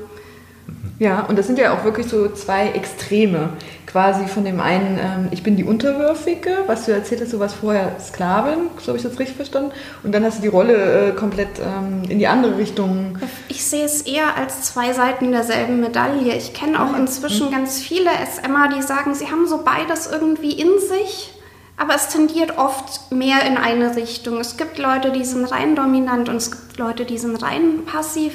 Ja, 0.98 1.26
und 1.28 1.38
das 1.38 1.46
sind 1.46 1.58
ja 1.58 1.74
auch 1.74 1.84
wirklich 1.84 2.08
so 2.08 2.28
zwei 2.28 2.68
Extreme. 2.68 3.50
Quasi 3.86 4.26
von 4.26 4.44
dem 4.44 4.60
einen, 4.60 4.98
ähm, 4.98 5.28
ich 5.30 5.42
bin 5.42 5.56
die 5.56 5.64
Unterwürfige, 5.64 6.64
was 6.66 6.86
du 6.86 6.92
erzählt 6.92 7.20
hast, 7.20 7.30
so 7.30 7.38
was 7.38 7.54
vorher 7.54 7.96
Sklavin, 8.00 8.68
so 8.78 8.88
habe 8.88 8.98
ich 8.98 9.02
das 9.02 9.18
richtig 9.18 9.36
verstanden. 9.36 9.72
Und 10.02 10.12
dann 10.12 10.24
hast 10.24 10.38
du 10.38 10.42
die 10.42 10.48
Rolle 10.48 11.08
äh, 11.08 11.12
komplett 11.12 11.58
ähm, 11.58 12.02
in 12.08 12.18
die 12.18 12.26
andere 12.26 12.56
Richtung. 12.56 13.18
Ich 13.48 13.64
sehe 13.64 13.84
es 13.84 14.02
eher 14.02 14.36
als 14.36 14.62
zwei 14.62 14.92
Seiten 14.92 15.32
derselben 15.32 15.80
Medaille. 15.80 16.34
Ich 16.34 16.54
kenne 16.54 16.82
auch 16.82 16.96
inzwischen 16.96 17.50
ganz 17.50 17.80
viele 17.80 18.10
SMer, 18.10 18.68
die 18.74 18.82
sagen, 18.82 19.14
sie 19.14 19.26
haben 19.26 19.46
so 19.46 19.62
beides 19.64 20.10
irgendwie 20.10 20.52
in 20.52 20.78
sich. 20.78 21.32
Aber 21.78 21.94
es 21.94 22.08
tendiert 22.08 22.56
oft 22.56 23.12
mehr 23.12 23.44
in 23.46 23.58
eine 23.58 23.96
Richtung. 23.96 24.40
Es 24.40 24.56
gibt 24.56 24.78
Leute, 24.78 25.12
die 25.12 25.24
sind 25.24 25.44
rein 25.44 25.76
dominant 25.76 26.30
und 26.30 26.36
es 26.36 26.50
gibt 26.50 26.78
Leute, 26.78 27.04
die 27.04 27.18
sind 27.18 27.42
rein 27.42 27.84
passiv. 27.84 28.32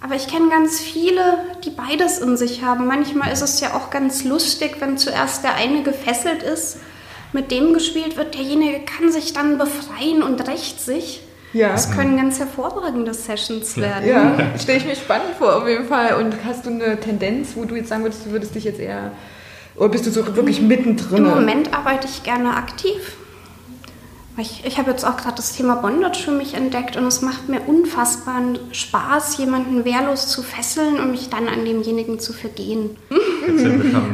Aber 0.00 0.14
ich 0.14 0.28
kenne 0.28 0.48
ganz 0.48 0.80
viele, 0.80 1.38
die 1.64 1.70
beides 1.70 2.18
in 2.18 2.36
sich 2.36 2.62
haben. 2.62 2.86
Manchmal 2.86 3.32
ist 3.32 3.42
es 3.42 3.60
ja 3.60 3.74
auch 3.74 3.90
ganz 3.90 4.24
lustig, 4.24 4.76
wenn 4.78 4.96
zuerst 4.96 5.42
der 5.42 5.54
eine 5.54 5.82
gefesselt 5.82 6.42
ist, 6.42 6.78
mit 7.32 7.50
dem 7.50 7.74
gespielt 7.74 8.16
wird, 8.16 8.34
derjenige 8.34 8.80
kann 8.80 9.12
sich 9.12 9.32
dann 9.32 9.58
befreien 9.58 10.22
und 10.22 10.46
rächt 10.48 10.80
sich. 10.80 11.22
Ja. 11.52 11.72
Das 11.72 11.90
können 11.90 12.16
ganz 12.16 12.38
hervorragende 12.38 13.14
Sessions 13.14 13.76
werden. 13.76 14.06
Ja, 14.06 14.36
stelle 14.58 14.78
ich 14.78 14.86
mir 14.86 14.96
spannend 14.96 15.34
vor, 15.38 15.56
auf 15.56 15.68
jeden 15.68 15.86
Fall. 15.86 16.14
Und 16.14 16.34
hast 16.44 16.66
du 16.66 16.70
eine 16.70 17.00
Tendenz, 17.00 17.50
wo 17.54 17.64
du 17.64 17.74
jetzt 17.74 17.88
sagen 17.88 18.02
würdest, 18.02 18.26
du 18.26 18.30
würdest 18.30 18.54
dich 18.54 18.64
jetzt 18.64 18.80
eher, 18.80 19.12
oder 19.76 19.88
bist 19.88 20.06
du 20.06 20.10
so 20.10 20.36
wirklich 20.36 20.60
mittendrin? 20.60 21.24
Im 21.24 21.30
Moment 21.30 21.74
arbeite 21.74 22.06
ich 22.06 22.22
gerne 22.22 22.54
aktiv. 22.56 23.16
Ich, 24.38 24.64
ich 24.64 24.78
habe 24.78 24.92
jetzt 24.92 25.04
auch 25.04 25.16
gerade 25.16 25.34
das 25.34 25.56
Thema 25.56 25.74
Bondage 25.76 26.20
für 26.20 26.30
mich 26.30 26.54
entdeckt 26.54 26.96
und 26.96 27.04
es 27.06 27.22
macht 27.22 27.48
mir 27.48 27.60
unfassbaren 27.62 28.58
Spaß, 28.70 29.36
jemanden 29.38 29.84
wehrlos 29.84 30.28
zu 30.28 30.44
fesseln 30.44 31.00
und 31.00 31.10
mich 31.10 31.28
dann 31.28 31.48
an 31.48 31.64
demjenigen 31.64 32.20
zu 32.20 32.32
vergehen. 32.32 32.96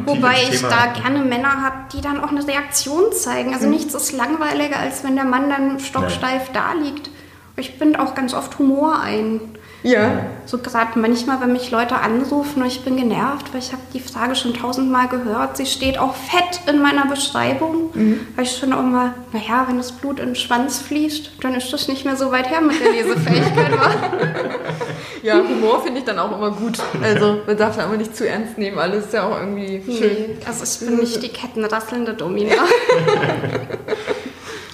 Wobei 0.07 0.37
ich 0.51 0.61
Thema. 0.61 0.71
da 0.71 1.01
gerne 1.01 1.25
Männer 1.25 1.63
habe, 1.63 1.77
die 1.93 2.01
dann 2.01 2.25
auch 2.25 2.31
eine 2.31 2.47
Reaktion 2.47 3.13
zeigen. 3.13 3.53
Also 3.53 3.67
mhm. 3.67 3.73
nichts 3.73 3.95
ist 3.95 4.13
langweiliger, 4.13 4.79
als 4.79 5.05
wenn 5.05 5.15
der 5.15 5.27
Mann 5.27 5.51
dann 5.51 5.79
stocksteif 5.79 6.49
ja. 6.55 6.55
da 6.55 6.73
liegt. 6.73 7.11
Ich 7.57 7.79
binde 7.79 8.01
auch 8.01 8.15
ganz 8.15 8.33
oft 8.33 8.59
Humor 8.59 9.01
ein. 9.01 9.41
Ja. 9.85 10.27
So 10.47 10.59
gerade 10.59 10.99
manchmal, 10.99 11.43
wenn 11.43 11.53
mich 11.53 11.71
Leute 11.71 11.97
anrufen 11.97 12.63
und 12.63 12.69
ich 12.69 12.81
bin 12.85 12.97
genervt, 12.97 13.53
weil 13.53 13.61
ich 13.61 13.73
habe 13.73 13.83
die 13.93 14.01
Frage 14.01 14.35
schon 14.35 14.55
tausendmal 14.55 15.09
gehört. 15.09 15.59
Sie 15.59 15.67
steht 15.67 15.99
auch 15.99 16.15
fett 16.15 16.61
in 16.67 16.81
meiner 16.81 17.07
Beschreibung, 17.07 17.91
mhm. 17.93 18.21
weil 18.35 18.45
ich 18.45 18.57
schon 18.57 18.73
auch 18.73 18.83
mal, 18.83 19.13
naja, 19.33 19.67
wenn 19.69 19.77
das 19.77 19.93
Blut 19.93 20.21
in 20.21 20.31
den 20.31 20.37
Schwanz 20.37 20.79
fließt, 20.79 21.33
dann 21.43 21.55
ist 21.55 21.71
das 21.71 21.87
nicht 21.87 22.07
mehr 22.07 22.17
so 22.17 22.33
weit 22.33 22.51
her 22.51 22.63
mit 22.63 22.81
der 22.81 22.93
Lesefähigkeit. 22.93 23.73
ja, 25.23 25.37
Humor 25.37 25.83
finde 25.83 25.99
ich 25.99 26.07
dann 26.07 26.19
auch 26.19 26.35
immer 26.35 26.53
gut. 26.53 26.79
Also 27.03 27.41
man 27.47 27.57
darf 27.59 27.77
ja 27.77 27.85
immer 27.85 27.99
nicht 27.99 28.17
zu 28.17 28.27
ernst 28.27 28.57
nehmen, 28.57 28.79
alles 28.79 29.05
ist 29.05 29.13
ja 29.13 29.29
auch 29.29 29.39
irgendwie 29.39 29.83
schön. 29.85 30.13
Nee, 30.13 30.37
also 30.47 30.65
ich 30.65 30.89
bin 30.89 30.99
nicht 30.99 31.23
die 31.23 31.29
kettenrasselnde 31.29 32.15
Domina. 32.15 32.55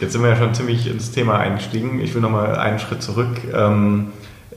Jetzt 0.01 0.13
sind 0.13 0.23
wir 0.23 0.31
ja 0.31 0.37
schon 0.37 0.55
ziemlich 0.55 0.87
ins 0.87 1.11
Thema 1.11 1.39
eingestiegen. 1.39 2.01
Ich 2.01 2.15
will 2.15 2.23
nochmal 2.23 2.57
einen 2.57 2.79
Schritt 2.79 3.03
zurück. 3.03 3.37
Ähm, 3.53 4.13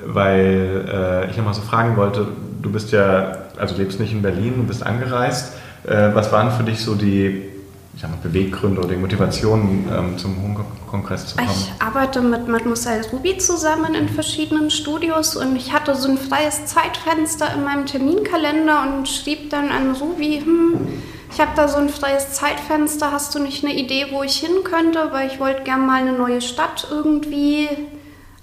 weil 0.06 0.86
äh, 0.88 1.32
ich 1.32 1.38
nochmal 1.38 1.54
so 1.54 1.62
fragen 1.62 1.98
wollte, 1.98 2.28
du 2.62 2.72
bist 2.72 2.92
ja, 2.92 3.38
also 3.58 3.76
lebst 3.76 4.00
nicht 4.00 4.14
in 4.14 4.22
Berlin, 4.22 4.54
du 4.58 4.64
bist 4.64 4.86
angereist. 4.86 5.54
Äh, 5.86 6.14
was 6.14 6.32
waren 6.32 6.52
für 6.52 6.64
dich 6.64 6.80
so 6.80 6.96
die 6.96 7.54
ich 7.96 8.02
sag 8.02 8.10
mal, 8.10 8.18
Beweggründe 8.24 8.80
oder 8.80 8.90
die 8.90 9.00
Motivationen 9.00 9.86
ähm, 9.96 10.18
zum 10.18 10.42
Home-Kongress 10.42 11.28
zu 11.28 11.36
kommen? 11.38 11.50
Ich 11.52 11.72
arbeite 11.80 12.22
mit 12.22 12.48
Mademoiselle 12.48 13.06
Ruby 13.12 13.38
zusammen 13.38 13.94
in 13.94 14.10
verschiedenen 14.10 14.72
Studios 14.72 15.36
und 15.36 15.56
ich 15.56 15.74
hatte 15.74 15.96
so 15.96 16.10
ein 16.10 16.18
freies 16.18 16.66
Zeitfenster 16.66 17.54
in 17.54 17.64
meinem 17.64 17.86
Terminkalender 17.86 18.82
und 18.82 19.08
schrieb 19.08 19.52
dann 19.52 19.70
an 19.70 19.96
Ruby, 19.96 20.42
hm, 20.44 20.88
ich 21.32 21.40
habe 21.40 21.52
da 21.56 21.68
so 21.68 21.78
ein 21.78 21.90
freies 21.90 22.34
Zeitfenster, 22.34 23.12
hast 23.12 23.36
du 23.36 23.40
nicht 23.40 23.64
eine 23.64 23.76
Idee, 23.76 24.08
wo 24.12 24.24
ich 24.24 24.38
hin 24.38 24.64
könnte? 24.64 25.10
Weil 25.12 25.28
ich 25.28 25.40
wollte 25.40 25.64
gerne 25.64 25.84
mal 25.84 26.02
eine 26.02 26.14
neue 26.14 26.42
Stadt 26.42 26.88
irgendwie 26.90 27.68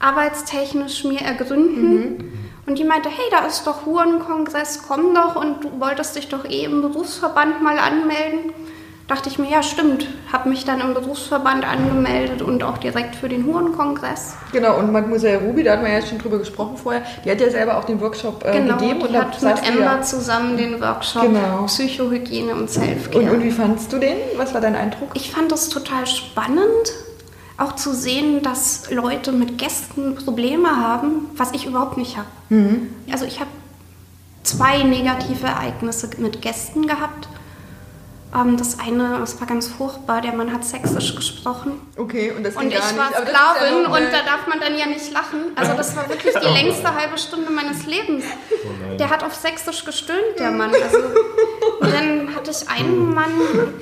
arbeitstechnisch 0.00 1.04
mir 1.04 1.20
ergründen. 1.20 2.00
Mhm. 2.00 2.32
Und 2.66 2.78
die 2.78 2.84
meinte, 2.84 3.08
hey, 3.08 3.26
da 3.30 3.46
ist 3.46 3.66
doch 3.66 3.86
Hurenkongress, 3.86 4.82
komm 4.86 5.14
doch 5.14 5.36
und 5.36 5.64
du 5.64 5.80
wolltest 5.80 6.16
dich 6.16 6.28
doch 6.28 6.44
eh 6.44 6.64
im 6.64 6.82
Berufsverband 6.82 7.62
mal 7.62 7.78
anmelden. 7.78 8.52
Dachte 9.08 9.28
ich 9.28 9.40
mir, 9.40 9.50
ja 9.50 9.60
stimmt, 9.64 10.06
habe 10.32 10.48
mich 10.48 10.64
dann 10.64 10.80
im 10.80 10.94
Berufsverband 10.94 11.68
angemeldet 11.68 12.42
und 12.42 12.62
auch 12.62 12.78
direkt 12.78 13.16
für 13.16 13.28
den 13.28 13.44
Hurenkongress. 13.44 14.36
Genau, 14.52 14.78
und 14.78 14.92
Mademoiselle 14.92 15.38
Ruby, 15.38 15.64
da 15.64 15.72
hatten 15.72 15.84
wir 15.84 15.92
ja 15.92 16.00
schon 16.00 16.18
drüber 16.18 16.38
gesprochen 16.38 16.76
vorher, 16.76 17.02
die 17.24 17.30
hat 17.32 17.40
ja 17.40 17.50
selber 17.50 17.76
auch 17.76 17.84
den 17.84 18.00
Workshop 18.00 18.44
äh, 18.44 18.52
genau, 18.52 18.76
gegeben. 18.76 19.00
Genau, 19.00 19.18
hat 19.18 19.42
mit 19.42 19.68
Emma 19.68 19.96
ja, 19.96 20.02
zusammen 20.02 20.56
den 20.56 20.80
Workshop 20.80 21.22
genau. 21.22 21.64
Psychohygiene 21.66 22.54
und 22.54 22.70
Selfcare. 22.70 23.24
Und, 23.24 23.30
und 23.30 23.42
wie 23.42 23.50
fandst 23.50 23.92
du 23.92 23.98
den? 23.98 24.16
Was 24.36 24.54
war 24.54 24.60
dein 24.60 24.76
Eindruck? 24.76 25.10
Ich 25.14 25.32
fand 25.32 25.50
das 25.50 25.70
total 25.70 26.06
spannend 26.06 26.92
auch 27.60 27.76
zu 27.76 27.94
sehen, 27.94 28.42
dass 28.42 28.90
Leute 28.90 29.32
mit 29.32 29.58
Gästen 29.58 30.14
Probleme 30.14 30.76
haben, 30.76 31.30
was 31.36 31.52
ich 31.52 31.66
überhaupt 31.66 31.96
nicht 31.96 32.16
habe. 32.16 32.28
Mhm. 32.48 32.94
Also 33.12 33.26
ich 33.26 33.40
habe 33.40 33.50
zwei 34.42 34.82
negative 34.82 35.46
Ereignisse 35.46 36.08
mit 36.18 36.40
Gästen 36.40 36.86
gehabt. 36.86 37.28
Ähm, 38.34 38.56
das 38.56 38.78
eine, 38.78 39.18
das 39.18 39.38
war 39.40 39.46
ganz 39.46 39.66
furchtbar, 39.66 40.20
der 40.20 40.32
Mann 40.32 40.52
hat 40.52 40.64
sächsisch 40.64 41.16
gesprochen. 41.16 41.72
Okay, 41.96 42.30
und 42.30 42.44
das 42.44 42.56
Und 42.56 42.68
ich 42.68 42.74
gar 42.74 42.96
war 42.96 43.08
Sklavin 43.08 43.82
ja 43.82 43.88
und 43.88 44.12
da 44.12 44.22
darf 44.24 44.46
man 44.48 44.60
dann 44.60 44.78
ja 44.78 44.86
nicht 44.86 45.12
lachen. 45.12 45.52
Also 45.56 45.74
das 45.74 45.96
war 45.96 46.08
wirklich 46.08 46.34
die 46.34 46.48
längste 46.48 46.94
halbe 46.94 47.18
Stunde 47.18 47.50
meines 47.50 47.86
Lebens. 47.86 48.24
Oh 48.64 48.96
der 48.96 49.10
hat 49.10 49.24
auf 49.24 49.34
sächsisch 49.34 49.84
gestöhnt, 49.84 50.38
der 50.38 50.52
Mann. 50.52 50.70
Also, 50.72 50.98
dann 51.80 52.19
hatte 52.40 52.50
ich 52.50 52.68
einen 52.68 53.14
Mann, 53.14 53.32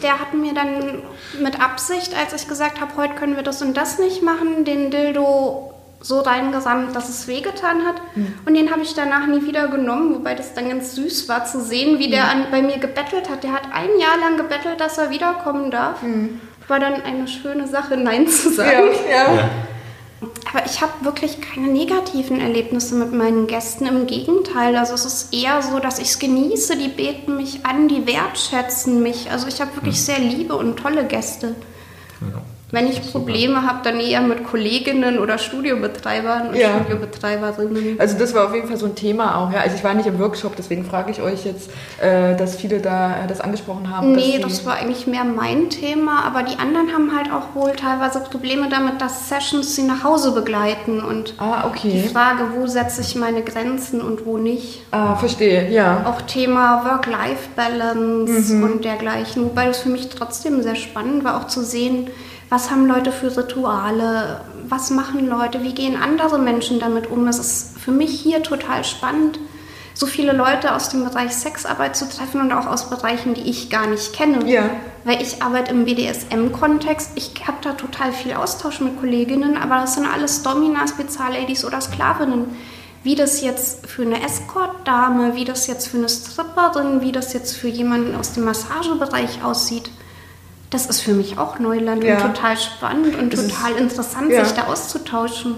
der 0.03 0.18
hat 0.18 0.35
mir 0.35 0.53
dann 0.53 1.03
mit 1.40 1.61
Absicht, 1.61 2.14
als 2.16 2.33
ich 2.33 2.49
gesagt 2.49 2.81
habe, 2.81 2.97
heute 2.97 3.14
können 3.14 3.37
wir 3.37 3.42
das 3.42 3.62
und 3.62 3.77
das 3.77 3.99
nicht 3.99 4.23
machen, 4.23 4.64
den 4.64 4.90
Dildo 4.90 5.75
so 6.01 6.21
reingesammelt, 6.21 6.94
dass 6.94 7.09
es 7.09 7.27
wehgetan 7.27 7.85
hat. 7.85 7.97
Mhm. 8.14 8.35
Und 8.47 8.55
den 8.55 8.71
habe 8.71 8.83
ich 8.83 8.94
danach 8.94 9.27
nie 9.27 9.44
wieder 9.47 9.68
genommen, 9.68 10.14
wobei 10.14 10.35
das 10.35 10.55
dann 10.55 10.68
ganz 10.68 10.94
süß 10.94 11.29
war 11.29 11.44
zu 11.44 11.61
sehen, 11.61 11.99
wie 11.99 12.09
der 12.09 12.25
mhm. 12.25 12.31
an, 12.31 12.47
bei 12.51 12.62
mir 12.62 12.79
gebettelt 12.79 13.29
hat. 13.29 13.42
Der 13.42 13.53
hat 13.53 13.62
ein 13.73 13.90
Jahr 13.99 14.16
lang 14.21 14.37
gebettelt, 14.37 14.81
dass 14.81 14.99
er 14.99 15.11
wiederkommen 15.11 15.71
darf. 15.71 16.03
Mhm. 16.03 16.40
War 16.68 16.79
dann 16.79 17.03
eine 17.03 17.27
schöne 17.27 17.66
Sache, 17.66 17.97
Nein 17.97 18.29
zu 18.29 18.51
sagen. 18.51 18.88
Ja, 19.11 19.35
ja. 19.35 19.51
Aber 20.20 20.66
ich 20.66 20.81
habe 20.81 20.92
wirklich 21.02 21.40
keine 21.40 21.68
negativen 21.68 22.40
Erlebnisse 22.40 22.96
mit 22.96 23.12
meinen 23.12 23.46
Gästen. 23.46 23.87
Im 23.87 24.07
Gegenteil, 24.07 24.76
also 24.76 24.94
es 24.94 25.04
ist 25.04 25.35
eher 25.35 25.62
so, 25.62 25.78
dass 25.78 25.98
ich 25.98 26.09
es 26.09 26.18
genieße. 26.18 26.76
Die 26.76 26.88
beten 26.88 27.37
mich 27.37 27.64
an, 27.64 27.87
die 27.87 28.07
wertschätzen 28.07 29.02
mich. 29.02 29.31
Also 29.31 29.46
ich 29.46 29.61
habe 29.61 29.74
wirklich 29.76 29.94
mhm. 29.94 30.00
sehr 30.00 30.18
liebe 30.18 30.57
und 30.57 30.76
tolle 30.76 31.07
Gäste. 31.07 31.54
Ja. 32.20 32.42
Wenn 32.70 32.87
ich 32.87 33.00
Probleme 33.11 33.62
habe, 33.62 33.78
dann 33.83 33.98
eher 33.98 34.20
mit 34.20 34.44
Kolleginnen 34.44 35.18
oder 35.18 35.38
Studiobetreibern 35.38 36.48
und 36.48 36.57
ja. 36.57 36.81
Studiobetreiberinnen. 36.81 37.98
Also 37.98 38.18
das 38.18 38.35
war 38.35 38.46
auf 38.46 38.54
jeden 38.54 38.68
Fall 38.68 38.76
so 38.76 38.85
ein 38.85 38.94
Thema 38.94 39.38
auch. 39.38 39.50
Ja. 39.50 39.61
Also 39.61 39.76
ich 39.76 39.85
war 39.85 39.94
nicht 39.94 40.07
im 40.07 40.18
Workshop, 40.18 40.54
deswegen 40.54 40.85
frage 40.85 41.11
ich 41.11 41.22
euch 41.22 41.46
jetzt, 41.46 41.70
äh, 41.98 42.37
dass 42.37 42.57
viele 42.57 42.81
da 42.81 43.24
äh, 43.24 43.26
das 43.26 43.40
angesprochen 43.40 43.88
haben. 43.90 44.12
Nee, 44.12 44.38
das 44.38 44.66
war 44.66 44.74
eigentlich 44.74 45.07
mehr 45.07 45.24
mein 45.24 45.70
Thema, 45.70 46.24
aber 46.26 46.42
die 46.42 46.59
anderen 46.59 46.92
haben 46.92 47.16
halt 47.16 47.33
auch 47.33 47.54
wohl 47.54 47.72
teilweise 47.72 48.20
Probleme 48.20 48.68
damit, 48.68 49.00
dass 49.00 49.31
Sessions 49.31 49.74
sie 49.74 49.85
nach 49.85 50.04
Hause 50.04 50.33
begleiten 50.33 51.00
und 51.00 51.35
ah, 51.38 51.66
okay. 51.66 51.90
die 51.90 52.09
Frage, 52.09 52.48
wo 52.54 52.66
setze 52.66 53.00
ich 53.00 53.16
meine 53.16 53.42
Grenzen 53.42 54.02
und 54.02 54.26
wo 54.26 54.37
nicht. 54.37 54.83
Ah, 54.90 55.16
verstehe, 55.16 55.70
ja. 55.70 56.04
Auch 56.04 56.20
Thema 56.22 56.85
Work-Life-Balance 56.85 58.52
mhm. 58.52 58.62
und 58.62 58.85
dergleichen, 58.85 59.44
wobei 59.44 59.68
es 59.68 59.78
für 59.78 59.88
mich 59.88 60.11
trotzdem 60.11 60.62
sehr 60.62 60.76
spannend 60.76 61.24
war, 61.24 61.38
auch 61.38 61.46
zu 61.46 61.62
sehen, 61.62 62.11
was 62.51 62.71
haben 62.71 62.87
Leute 62.87 63.13
für 63.13 63.37
Rituale, 63.37 64.41
was 64.69 64.91
machen 64.91 65.29
Leute, 65.29 65.63
wie 65.63 65.75
gehen 65.75 65.97
andere 66.01 66.39
Menschen 66.39 66.81
damit 66.81 67.11
um. 67.11 67.27
Es 67.29 67.39
ist 67.39 67.79
für 67.79 67.91
mich 67.91 68.21
hier 68.21 68.43
total 68.43 68.85
spannend, 68.85 69.39
so 69.93 70.07
viele 70.07 70.33
Leute 70.33 70.75
aus 70.75 70.89
dem 70.89 71.05
Bereich 71.05 71.35
Sexarbeit 71.35 71.97
zu 71.97 72.09
treffen 72.09 72.41
und 72.41 72.53
auch 72.53 72.67
aus 72.67 72.89
Bereichen, 72.89 73.35
die 73.35 73.51
ich 73.51 73.69
gar 73.69 73.87
nicht 73.87 74.13
kenne. 74.13 74.49
Ja. 74.49 74.71
Weil 75.05 75.21
ich 75.21 75.43
arbeite 75.43 75.73
im 75.73 75.85
BDSM-Kontext. 75.85 77.13
Ich 77.17 77.33
habe 77.47 77.59
da 77.63 77.73
total 77.73 78.13
viel 78.13 78.35
Austausch 78.35 78.81
mit 78.81 78.99
Kolleginnen, 78.99 79.57
aber 79.57 79.81
das 79.81 79.95
sind 79.95 80.07
alles 80.07 80.43
Domina, 80.43 80.87
Spezialladies 80.87 81.65
oder 81.65 81.81
Sklavinnen. 81.81 82.57
Wie 83.03 83.15
das 83.15 83.41
jetzt 83.41 83.87
für 83.87 84.03
eine 84.03 84.23
Escort-Dame, 84.25 85.35
wie 85.35 85.45
das 85.45 85.67
jetzt 85.67 85.89
für 85.89 85.99
eine 85.99 86.09
Stripperin, 86.09 87.01
wie 87.01 87.13
das 87.13 87.33
jetzt 87.33 87.57
für 87.57 87.69
jemanden 87.69 88.15
aus 88.15 88.33
dem 88.33 88.45
Massagebereich 88.45 89.43
aussieht, 89.43 89.91
das 90.70 90.87
ist 90.87 91.00
für 91.00 91.12
mich 91.14 91.38
auch 91.38 91.59
Neuland 91.59 92.04
Ja. 92.04 92.16
und 92.16 92.35
total 92.35 92.57
spannend 92.57 93.16
und 93.16 93.31
total 93.33 93.76
interessant, 93.76 94.31
sich 94.33 94.52
da 94.52 94.66
auszutauschen. 94.66 95.54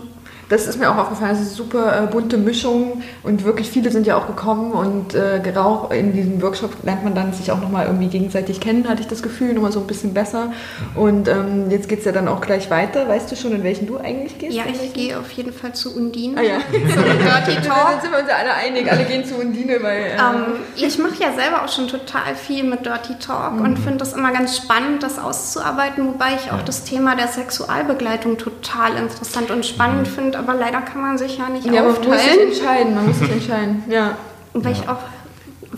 Das 0.50 0.66
ist 0.66 0.78
mir 0.78 0.90
auch 0.90 0.96
aufgefallen, 0.98 1.30
es 1.32 1.40
ist 1.40 1.46
eine 1.46 1.56
super 1.56 2.02
äh, 2.02 2.06
bunte 2.06 2.36
Mischung 2.36 3.02
und 3.22 3.44
wirklich 3.44 3.70
viele 3.70 3.90
sind 3.90 4.06
ja 4.06 4.16
auch 4.18 4.26
gekommen 4.26 4.72
und 4.72 5.14
äh, 5.14 5.40
genau 5.42 5.88
in 5.94 6.12
diesem 6.12 6.42
Workshop 6.42 6.72
lernt 6.82 7.04
man 7.04 7.14
dann 7.14 7.32
sich 7.32 7.50
auch 7.52 7.60
nochmal 7.60 7.86
irgendwie 7.86 8.08
gegenseitig 8.08 8.60
kennen, 8.60 8.88
hatte 8.88 9.00
ich 9.00 9.08
das 9.08 9.22
Gefühl, 9.22 9.54
nochmal 9.54 9.72
so 9.72 9.80
ein 9.80 9.86
bisschen 9.86 10.12
besser. 10.12 10.52
Und 10.94 11.28
ähm, 11.28 11.70
jetzt 11.70 11.88
geht 11.88 12.00
es 12.00 12.04
ja 12.04 12.12
dann 12.12 12.28
auch 12.28 12.40
gleich 12.40 12.68
weiter. 12.70 13.08
Weißt 13.08 13.30
du 13.30 13.36
schon, 13.36 13.52
in 13.52 13.62
welchen 13.62 13.86
du 13.86 13.96
eigentlich 13.98 14.36
gehst? 14.38 14.56
Ja, 14.56 14.64
ich 14.70 14.92
gehe 14.92 15.18
auf 15.18 15.30
jeden 15.32 15.52
Fall 15.52 15.72
zu 15.72 15.94
Undine. 15.96 16.36
Ah 16.38 16.42
ja. 16.42 16.58
Dirty 16.72 17.54
Dann 17.54 17.62
Talk. 17.64 18.02
sind 18.02 18.10
wir 18.12 18.18
uns 18.18 18.28
ja 18.28 18.36
alle 18.36 18.52
einig, 18.54 18.90
alle 18.90 19.04
gehen 19.04 19.24
zu 19.24 19.36
Undine, 19.36 19.78
weil... 19.82 19.98
Äh, 20.02 20.10
Ähm, 20.18 20.44
ich 20.76 20.98
mache 20.98 21.14
ja 21.22 21.32
selber 21.32 21.64
auch 21.64 21.68
schon 21.72 21.86
total 21.88 22.34
viel 22.34 22.64
mit 22.64 22.84
Dirty 22.84 23.14
Talk 23.18 23.52
Mhm. 23.54 23.60
und 23.62 23.78
finde 23.78 23.98
das 23.98 24.12
immer 24.14 24.32
ganz 24.32 24.56
spannend, 24.56 25.02
das 25.02 25.18
auszuarbeiten, 25.18 26.06
wobei 26.08 26.34
ich 26.34 26.50
auch 26.52 26.62
das 26.62 26.82
Thema 26.84 27.14
der 27.16 27.28
Sexualbegleitung 27.28 28.36
total 28.36 28.96
interessant 28.96 29.50
und 29.52 29.64
spannend 29.64 30.08
finde, 30.08 30.39
aber 30.40 30.54
leider 30.54 30.80
kann 30.80 31.00
man 31.02 31.18
sich 31.18 31.38
ja 31.38 31.48
nicht 31.48 31.66
ja, 31.66 31.82
man 31.82 31.84
muss 31.84 31.96
sich 31.98 32.08
aufteilen. 32.08 32.48
entscheiden, 32.48 32.94
man 32.94 33.06
muss 33.06 33.18
sich 33.18 33.30
entscheiden, 33.30 33.84
ja. 33.88 34.16
Weil 34.52 34.72
ich 34.72 34.88
auch 34.88 34.98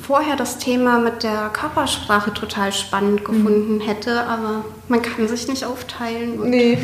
vorher 0.01 0.37
das 0.37 0.59
Thema 0.59 0.99
mit 0.99 1.23
der 1.23 1.51
Körpersprache 1.53 2.33
total 2.33 2.73
spannend 2.73 3.25
gefunden 3.25 3.81
hätte, 3.81 4.23
aber 4.25 4.65
man 4.89 5.03
kann 5.03 5.29
sich 5.29 5.49
nicht 5.49 5.65
aufteilen. 5.65 6.49
Nee, 6.49 6.79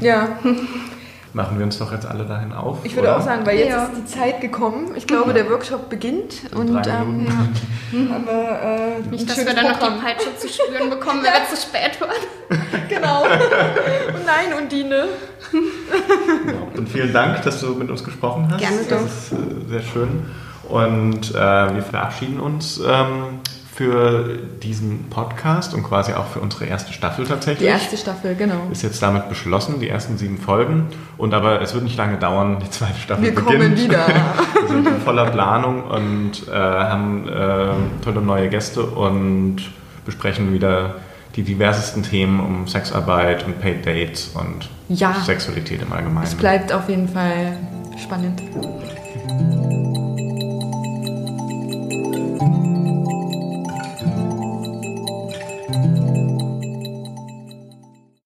ja. 0.00 0.38
Machen 1.34 1.58
wir 1.58 1.64
uns 1.64 1.78
doch 1.78 1.90
jetzt 1.92 2.04
alle 2.06 2.24
dahin 2.24 2.52
auf. 2.52 2.78
Ich 2.84 2.94
würde 2.94 3.08
oder? 3.08 3.16
auch 3.18 3.22
sagen, 3.22 3.46
weil 3.46 3.58
jetzt 3.58 3.70
Ja. 3.70 3.84
ist 3.84 3.92
die 3.96 4.04
Zeit 4.04 4.40
gekommen. 4.42 4.92
Ich 4.96 5.06
glaube, 5.06 5.32
der 5.32 5.48
Workshop 5.48 5.88
beginnt. 5.88 6.44
In 6.52 6.58
und 6.58 6.72
drei 6.74 6.90
ähm, 7.00 7.16
Minuten. 7.24 8.12
aber 8.14 8.62
äh, 8.62 9.00
Nicht, 9.10 9.30
dass 9.30 9.38
wir 9.38 9.54
dann 9.54 9.64
noch 9.68 9.78
Programm. 9.78 9.94
die 9.98 10.04
Peitsche 10.04 10.36
zu 10.36 10.48
spüren 10.48 10.90
bekommen, 10.90 11.22
wenn 11.22 11.32
wir 11.32 11.48
zu 11.54 11.60
spät 11.60 11.98
waren. 12.00 12.10
Genau. 12.88 13.22
Und 13.22 14.26
nein, 14.26 14.52
Undine. 14.60 15.08
Genau. 15.50 16.68
Und 16.76 16.88
vielen 16.90 17.12
Dank, 17.12 17.40
dass 17.42 17.60
du 17.62 17.68
mit 17.74 17.88
uns 17.90 18.04
gesprochen 18.04 18.48
hast. 18.50 18.58
Gerne 18.60 18.76
Das 18.86 18.98
doch. 19.00 19.06
ist 19.06 19.32
äh, 19.32 19.68
sehr 19.70 19.80
schön. 19.82 20.26
Und 20.68 21.30
äh, 21.34 21.74
wir 21.74 21.82
verabschieden 21.82 22.38
uns 22.40 22.78
ähm, 22.86 23.40
für 23.74 24.38
diesen 24.62 25.08
Podcast 25.08 25.72
und 25.72 25.82
quasi 25.82 26.12
auch 26.12 26.26
für 26.26 26.40
unsere 26.40 26.66
erste 26.66 26.92
Staffel 26.92 27.24
Die 27.24 27.30
tatsächlich. 27.30 27.66
erste 27.68 27.96
Staffel, 27.96 28.34
genau. 28.34 28.68
Ist 28.70 28.82
jetzt 28.82 29.02
damit 29.02 29.30
beschlossen, 29.30 29.80
die 29.80 29.88
ersten 29.88 30.18
sieben 30.18 30.36
Folgen. 30.36 30.88
Und 31.16 31.32
aber 31.32 31.62
es 31.62 31.72
wird 31.72 31.82
nicht 31.84 31.96
lange 31.96 32.18
dauern, 32.18 32.58
die 32.62 32.68
zweite 32.68 32.98
Staffel 33.00 33.24
Wir 33.24 33.34
beginnt. 33.34 33.46
kommen 33.62 33.76
wieder. 33.78 34.06
Wir 34.60 34.68
sind 34.68 34.86
in 34.86 35.00
voller 35.00 35.30
Planung 35.30 35.84
und 35.84 36.48
äh, 36.48 36.52
haben 36.54 37.26
äh, 37.28 37.68
tolle 38.04 38.20
neue 38.20 38.50
Gäste 38.50 38.82
und 38.82 39.56
besprechen 40.04 40.52
wieder 40.52 40.96
die 41.36 41.42
diversesten 41.42 42.02
Themen 42.02 42.40
um 42.40 42.68
Sexarbeit 42.68 43.46
und 43.46 43.58
Paid 43.58 43.86
Dates 43.86 44.32
und 44.34 44.68
Ja. 44.90 45.14
Sexualität 45.24 45.80
im 45.80 45.90
Allgemeinen. 45.94 46.26
Es 46.26 46.34
bleibt 46.34 46.70
auf 46.74 46.90
jeden 46.90 47.08
Fall 47.08 47.56
spannend. 47.98 48.42